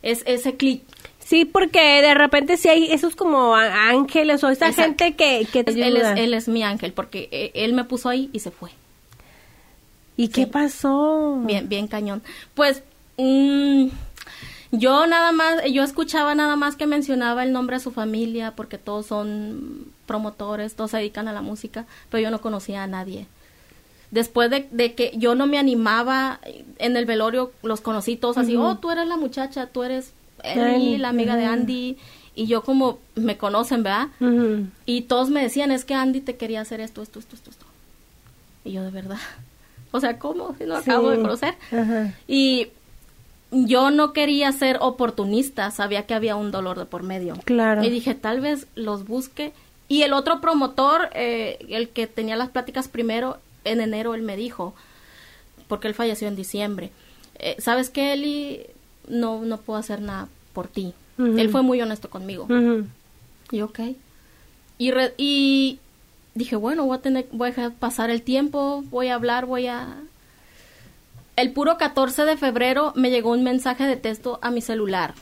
es 0.03 0.21
ese 0.27 0.55
clic. 0.57 0.83
Sí, 1.19 1.45
porque 1.45 1.79
de 2.01 2.13
repente 2.13 2.57
sí 2.57 2.67
hay 2.67 2.91
esos 2.91 3.15
como 3.15 3.55
ángeles 3.55 4.43
o 4.43 4.49
esa 4.49 4.67
Exacto. 4.67 4.81
gente 5.05 5.15
que, 5.15 5.47
que 5.51 5.63
te 5.63 5.71
Es- 5.71 5.77
él, 5.77 5.95
es, 5.97 6.03
ayuda. 6.05 6.21
él 6.21 6.33
es 6.33 6.47
mi 6.49 6.61
ángel 6.63 6.91
porque 6.93 7.29
eh, 7.31 7.51
él 7.55 7.73
me 7.73 7.85
puso 7.85 8.09
ahí 8.09 8.29
y 8.33 8.39
se 8.39 8.51
fue. 8.51 8.69
¿Y 10.17 10.27
qué 10.27 10.47
pasó? 10.47 11.39
Bien, 11.43 11.67
bien 11.67 11.87
cañón. 11.87 12.21
Pues 12.53 12.83
mm, 13.17 13.87
yo 14.71 15.07
nada 15.07 15.31
más, 15.31 15.61
yo 15.71 15.83
escuchaba 15.83 16.35
nada 16.35 16.55
más 16.55 16.75
que 16.75 16.87
mencionaba 16.87 17.43
el 17.43 17.51
nombre 17.51 17.77
de 17.77 17.83
su 17.83 17.91
familia 17.91 18.53
porque 18.55 18.77
todos 18.77 19.05
son 19.07 19.87
promotores, 20.05 20.75
todos 20.75 20.91
se 20.91 20.97
dedican 20.97 21.27
a 21.27 21.33
la 21.33 21.41
música, 21.41 21.85
pero 22.09 22.23
yo 22.23 22.31
no 22.31 22.41
conocía 22.41 22.83
a 22.83 22.87
nadie. 22.87 23.27
Después 24.11 24.49
de, 24.49 24.67
de 24.71 24.93
que 24.93 25.13
yo 25.15 25.35
no 25.35 25.47
me 25.47 25.57
animaba 25.57 26.39
en 26.79 26.97
el 26.97 27.05
velorio, 27.05 27.53
los 27.63 27.79
conocí 27.79 28.17
todos 28.17 28.37
así, 28.37 28.57
oh, 28.57 28.77
tú 28.77 28.91
eres 28.91 29.07
la 29.07 29.15
muchacha, 29.15 29.67
tú 29.67 29.83
eres 29.83 30.13
la 30.97 31.09
amiga 31.09 31.35
de. 31.37 31.45
Andy, 31.45 31.97
y 32.35 32.47
yo 32.47 32.61
como 32.63 32.99
me 33.15 33.37
conocen, 33.37 33.83
¿verdad? 33.83 34.09
Y 34.85 35.01
todos 35.03 35.29
me 35.29 35.41
decían, 35.41 35.71
es 35.71 35.85
que 35.85 35.93
Andy 35.93 36.21
te 36.21 36.35
quería 36.35 36.61
hacer 36.61 36.81
esto, 36.81 37.01
esto, 37.01 37.19
esto, 37.19 37.35
esto, 37.35 37.51
esto. 37.51 37.65
Y 38.65 38.73
yo 38.73 38.83
de 38.83 38.91
verdad, 38.91 39.17
o 39.91 39.99
sea, 39.99 40.17
¿cómo? 40.19 40.55
Si 40.57 40.65
no 40.65 40.75
acabo 40.77 41.09
de 41.09 41.17
conocer. 41.21 41.55
Ajá. 41.71 42.13
Y 42.27 42.69
yo 43.51 43.91
no 43.91 44.13
quería 44.13 44.51
ser 44.53 44.77
oportunista, 44.79 45.69
sabía 45.71 46.05
que 46.05 46.13
había 46.13 46.35
un 46.35 46.51
dolor 46.51 46.79
de 46.79 46.85
por 46.85 47.03
medio. 47.03 47.35
Claro. 47.45 47.83
Y 47.83 47.89
dije, 47.89 48.15
tal 48.15 48.39
vez 48.41 48.67
los 48.75 49.05
busque. 49.05 49.51
Y 49.89 50.03
el 50.03 50.13
otro 50.13 50.39
promotor, 50.39 51.09
eh, 51.13 51.57
el 51.69 51.89
que 51.89 52.07
tenía 52.07 52.37
las 52.37 52.49
pláticas 52.49 52.87
primero, 52.87 53.37
en 53.65 53.81
enero 53.81 54.15
él 54.15 54.21
me 54.21 54.37
dijo, 54.37 54.73
porque 55.67 55.87
él 55.89 55.93
falleció 55.93 56.27
en 56.29 56.35
diciembre, 56.37 56.91
eh, 57.39 57.55
¿sabes 57.59 57.89
qué, 57.89 58.13
Eli? 58.13 58.61
No, 59.09 59.41
no 59.41 59.57
puedo 59.57 59.77
hacer 59.79 59.99
nada 60.01 60.27
por 60.53 60.67
ti. 60.67 60.93
Él 61.17 61.49
fue 61.49 61.61
muy 61.61 61.79
honesto 61.81 62.09
conmigo. 62.09 62.47
Y 63.51 63.61
ok. 63.61 63.79
Y, 64.77 64.91
re- 64.91 65.13
y 65.17 65.79
dije, 66.33 66.55
bueno, 66.55 66.85
voy 66.85 66.97
a 66.97 67.01
tener, 67.01 67.27
voy 67.31 67.47
a 67.47 67.51
dejar 67.51 67.71
pasar 67.73 68.09
el 68.09 68.21
tiempo, 68.21 68.83
voy 68.89 69.07
a 69.09 69.15
hablar, 69.15 69.45
voy 69.45 69.67
a... 69.67 69.87
El 71.35 71.51
puro 71.51 71.77
14 71.77 72.25
de 72.25 72.37
febrero 72.37 72.91
me 72.95 73.09
llegó 73.09 73.31
un 73.31 73.43
mensaje 73.43 73.85
de 73.85 73.95
texto 73.95 74.37
a 74.41 74.51
mi 74.51 74.61
celular. 74.61 75.13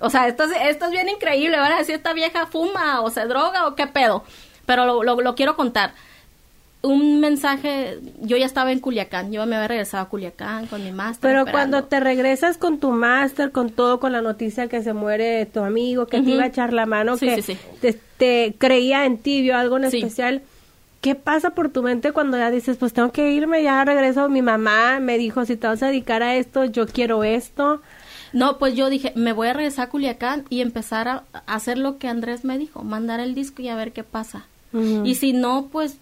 O 0.00 0.10
sea, 0.10 0.28
esto 0.28 0.44
es, 0.44 0.52
esto 0.68 0.84
es 0.84 0.90
bien 0.90 1.08
increíble. 1.08 1.56
Van 1.56 1.72
a 1.72 1.78
decir, 1.78 1.94
esta 1.96 2.12
vieja 2.12 2.46
fuma 2.46 3.00
o 3.00 3.10
se 3.10 3.24
droga 3.24 3.66
o 3.66 3.74
qué 3.74 3.86
pedo. 3.86 4.24
Pero 4.66 4.84
lo, 4.84 5.02
lo, 5.02 5.20
lo 5.20 5.34
quiero 5.34 5.56
contar. 5.56 5.92
Un 6.82 7.18
mensaje, 7.18 7.98
yo 8.20 8.36
ya 8.36 8.44
estaba 8.44 8.70
en 8.70 8.78
Culiacán, 8.78 9.32
yo 9.32 9.46
me 9.46 9.56
había 9.56 9.68
regresado 9.68 10.04
a 10.04 10.08
Culiacán 10.10 10.66
con 10.66 10.84
mi 10.84 10.92
máster. 10.92 11.30
Pero 11.30 11.40
esperando. 11.40 11.78
cuando 11.78 11.88
te 11.88 11.98
regresas 11.98 12.58
con 12.58 12.78
tu 12.78 12.90
máster, 12.90 13.50
con 13.50 13.70
todo, 13.70 13.98
con 13.98 14.12
la 14.12 14.20
noticia 14.20 14.68
que 14.68 14.82
se 14.82 14.92
muere 14.92 15.46
tu 15.46 15.60
amigo, 15.60 16.06
que 16.06 16.20
te 16.20 16.30
iba 16.30 16.44
a 16.44 16.48
echar 16.48 16.74
la 16.74 16.84
mano, 16.84 17.16
Sí, 17.16 17.26
que 17.26 17.42
sí, 17.42 17.54
sí. 17.54 17.58
Te, 17.80 17.98
te 18.18 18.54
creía 18.58 19.06
en 19.06 19.16
ti, 19.16 19.40
vio 19.40 19.56
algo 19.56 19.78
en 19.78 19.84
especial, 19.84 20.42
¿qué 21.04 21.14
pasa 21.14 21.50
por 21.50 21.68
tu 21.68 21.82
mente 21.82 22.12
cuando 22.12 22.38
ya 22.38 22.50
dices, 22.50 22.78
pues 22.78 22.94
tengo 22.94 23.12
que 23.12 23.30
irme, 23.30 23.62
ya 23.62 23.84
regreso? 23.84 24.30
Mi 24.30 24.40
mamá 24.40 25.00
me 25.00 25.18
dijo, 25.18 25.44
si 25.44 25.54
te 25.54 25.66
vas 25.66 25.82
a 25.82 25.88
dedicar 25.88 26.22
a 26.22 26.34
esto, 26.36 26.64
yo 26.64 26.86
quiero 26.86 27.24
esto. 27.24 27.82
No, 28.32 28.56
pues 28.56 28.74
yo 28.74 28.88
dije, 28.88 29.12
me 29.14 29.34
voy 29.34 29.48
a 29.48 29.52
regresar 29.52 29.88
a 29.88 29.90
Culiacán 29.90 30.46
y 30.48 30.62
empezar 30.62 31.08
a, 31.08 31.24
hacer 31.44 31.76
lo 31.76 31.98
que 31.98 32.08
Andrés 32.08 32.46
me 32.46 32.56
dijo, 32.56 32.82
mandar 32.84 33.20
el 33.20 33.34
disco 33.34 33.60
y 33.60 33.68
a 33.68 33.76
ver 33.76 33.92
qué 33.92 34.02
pasa. 34.02 34.46
Y 34.72 35.16
si 35.16 35.34
no, 35.34 35.68
pues 35.70 35.98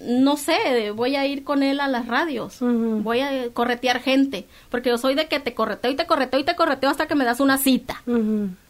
no 0.00 0.36
sé, 0.36 0.90
voy 0.90 1.14
a 1.14 1.24
ir 1.24 1.44
con 1.44 1.62
él 1.62 1.78
a 1.78 1.86
las 1.86 2.08
radios, 2.08 2.58
voy 2.60 3.20
a 3.20 3.48
corretear 3.52 4.00
gente, 4.00 4.46
porque 4.70 4.88
yo 4.88 4.98
soy 4.98 5.14
de 5.14 5.28
que 5.28 5.38
te 5.38 5.54
correteo 5.54 5.92
y 5.92 5.94
te 5.94 6.04
correteo 6.06 6.40
y 6.40 6.44
te 6.44 6.56
correteo 6.56 6.90
hasta 6.90 7.06
que 7.06 7.14
me 7.14 7.24
das 7.24 7.38
una 7.38 7.58
cita, 7.58 8.02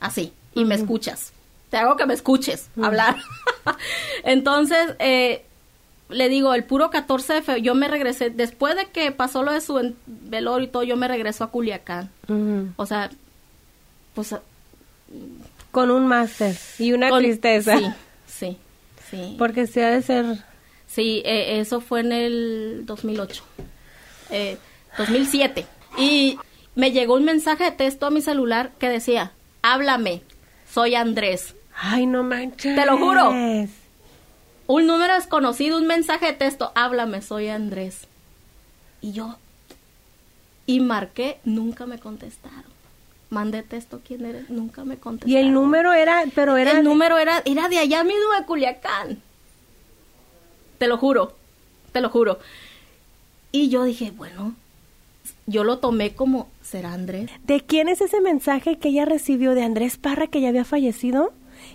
así, 0.01 0.35
y 0.55 0.67
me 0.67 0.75
escuchas. 0.75 1.33
Te 1.71 1.79
hago 1.79 1.97
que 1.97 2.05
me 2.05 2.13
escuches 2.13 2.69
hablar. 2.77 3.17
Entonces, 4.25 4.95
eh, 4.99 5.45
le 6.09 6.29
digo, 6.29 6.55
el 6.55 6.65
puro 6.65 6.91
14 6.91 7.35
de 7.35 7.43
febrero, 7.43 7.65
yo 7.65 7.75
me 7.75 7.89
regresé, 7.89 8.31
después 8.31 8.77
de 8.77 8.87
que 8.87 9.11
pasó 9.13 9.43
lo 9.43 9.53
de 9.53 9.61
su 9.61 9.95
velorio 10.07 10.67
y 10.67 10.71
todo, 10.71 10.83
yo 10.85 10.97
me 10.97 11.09
regreso 11.09 11.45
a 11.45 11.51
Culiacán. 11.51 12.11
O 12.77 12.87
sea, 12.87 13.11
pues 14.15 14.35
Con 15.73 15.91
un 15.91 16.07
máster 16.07 16.57
y 16.79 16.93
una 16.93 17.11
Con- 17.11 17.23
tristeza. 17.23 17.77
Sí, 17.79 17.87
sí, 18.27 18.57
sí. 19.11 19.35
Porque 19.39 19.67
se 19.67 19.85
ha 19.85 19.91
de 19.91 20.03
ser... 20.03 20.25
Sí, 20.87 21.23
eh, 21.25 21.59
eso 21.61 21.81
fue 21.81 22.01
en 22.01 22.13
el 22.13 22.83
2008, 22.87 23.43
eh, 24.31 24.57
2007. 24.97 25.67
Y 25.99 26.39
me 26.77 26.93
llegó 26.93 27.15
un 27.15 27.25
mensaje 27.25 27.65
de 27.65 27.73
texto 27.73 28.07
a 28.07 28.11
mi 28.11 28.23
celular 28.23 28.71
que 28.79 28.89
decía, 28.89 29.33
háblame, 29.63 30.23
soy 30.73 30.95
Andrés. 30.95 31.56
Ay, 31.79 32.07
no 32.07 32.23
manches. 32.23 32.75
Te 32.75 32.87
lo 32.87 32.97
juro. 32.99 33.31
Un 33.31 34.87
número 34.87 35.15
desconocido, 35.15 35.79
un 35.79 35.87
mensaje 35.87 36.27
de 36.27 36.33
texto, 36.33 36.73
háblame, 36.75 37.23
soy 37.23 37.49
Andrés. 37.49 38.09
Y 39.01 39.13
yo, 39.13 39.37
y 40.67 40.81
marqué, 40.81 41.39
nunca 41.45 41.87
me 41.87 41.99
contestaron. 41.99 42.65
Mandé 43.31 43.63
texto, 43.63 44.01
¿quién 44.05 44.25
eres? 44.25 44.51
Nunca 44.51 44.85
me 44.85 44.99
contestaron. 44.99 45.33
Y 45.33 45.37
el 45.37 45.53
número 45.53 45.93
era, 45.93 46.25
pero 46.35 46.57
era... 46.57 46.73
El 46.73 46.85
número 46.85 47.19
era, 47.19 47.43
era 47.45 47.69
de 47.69 47.79
allá 47.79 48.03
mismo 48.03 48.33
de 48.39 48.45
Culiacán. 48.45 49.23
Te 50.79 50.89
lo 50.89 50.99
juro, 50.99 51.35
te 51.93 52.01
lo 52.01 52.11
juro. 52.11 52.39
Y 53.53 53.69
yo 53.69 53.85
dije, 53.85 54.11
bueno, 54.11 54.55
yo 55.47 55.65
lo 55.65 55.79
tomé 55.79 56.15
como, 56.15 56.49
¿será 56.63 56.93
Andrés? 56.93 57.31
¿De 57.45 57.61
quién 57.61 57.89
es 57.89 58.01
ese 58.01 58.21
mensaje 58.21 58.79
que 58.79 58.89
ella 58.89 59.05
recibió 59.05 59.55
de 59.55 59.63
Andrés 59.63 59.97
Parra 59.97 60.27
que 60.27 60.41
ya 60.41 60.49
había 60.49 60.65
fallecido? 60.65 61.33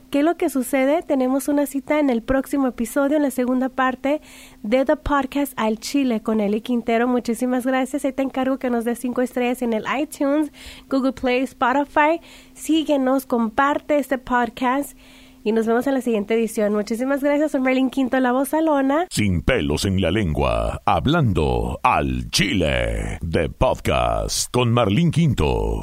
¿Qué 0.09 0.19
es 0.19 0.25
lo 0.25 0.35
que 0.35 0.49
sucede? 0.49 1.01
Tenemos 1.03 1.47
una 1.47 1.65
cita 1.65 1.99
en 1.99 2.09
el 2.09 2.21
próximo 2.21 2.67
episodio, 2.67 3.17
en 3.17 3.23
la 3.23 3.31
segunda 3.31 3.69
parte 3.69 4.21
de 4.63 4.85
The 4.85 4.97
Podcast 4.97 5.53
al 5.55 5.79
Chile 5.79 6.21
con 6.21 6.39
Eli 6.39 6.61
Quintero. 6.61 7.07
Muchísimas 7.07 7.65
gracias. 7.65 8.05
Ahí 8.05 8.13
te 8.13 8.23
encargo 8.23 8.59
que 8.59 8.69
nos 8.69 8.85
des 8.85 8.99
cinco 8.99 9.21
estrellas 9.21 9.61
en 9.61 9.73
el 9.73 9.85
iTunes, 9.99 10.51
Google 10.89 11.13
Play, 11.13 11.41
Spotify. 11.43 12.19
Síguenos, 12.53 13.25
comparte 13.25 13.97
este 13.97 14.17
podcast 14.17 14.97
y 15.43 15.51
nos 15.51 15.65
vemos 15.65 15.87
en 15.87 15.95
la 15.95 16.01
siguiente 16.01 16.35
edición. 16.35 16.73
Muchísimas 16.73 17.23
gracias. 17.23 17.51
Soy 17.51 17.61
Merlin 17.61 17.89
Quinto, 17.89 18.19
la 18.19 18.31
voz 18.31 18.49
salona. 18.49 19.07
Sin 19.09 19.41
pelos 19.41 19.85
en 19.85 20.01
la 20.01 20.11
lengua, 20.11 20.81
hablando 20.85 21.79
al 21.83 22.29
Chile. 22.29 23.17
De 23.21 23.49
podcast 23.49 24.51
con 24.51 24.71
Marlín 24.71 25.11
Quinto. 25.11 25.79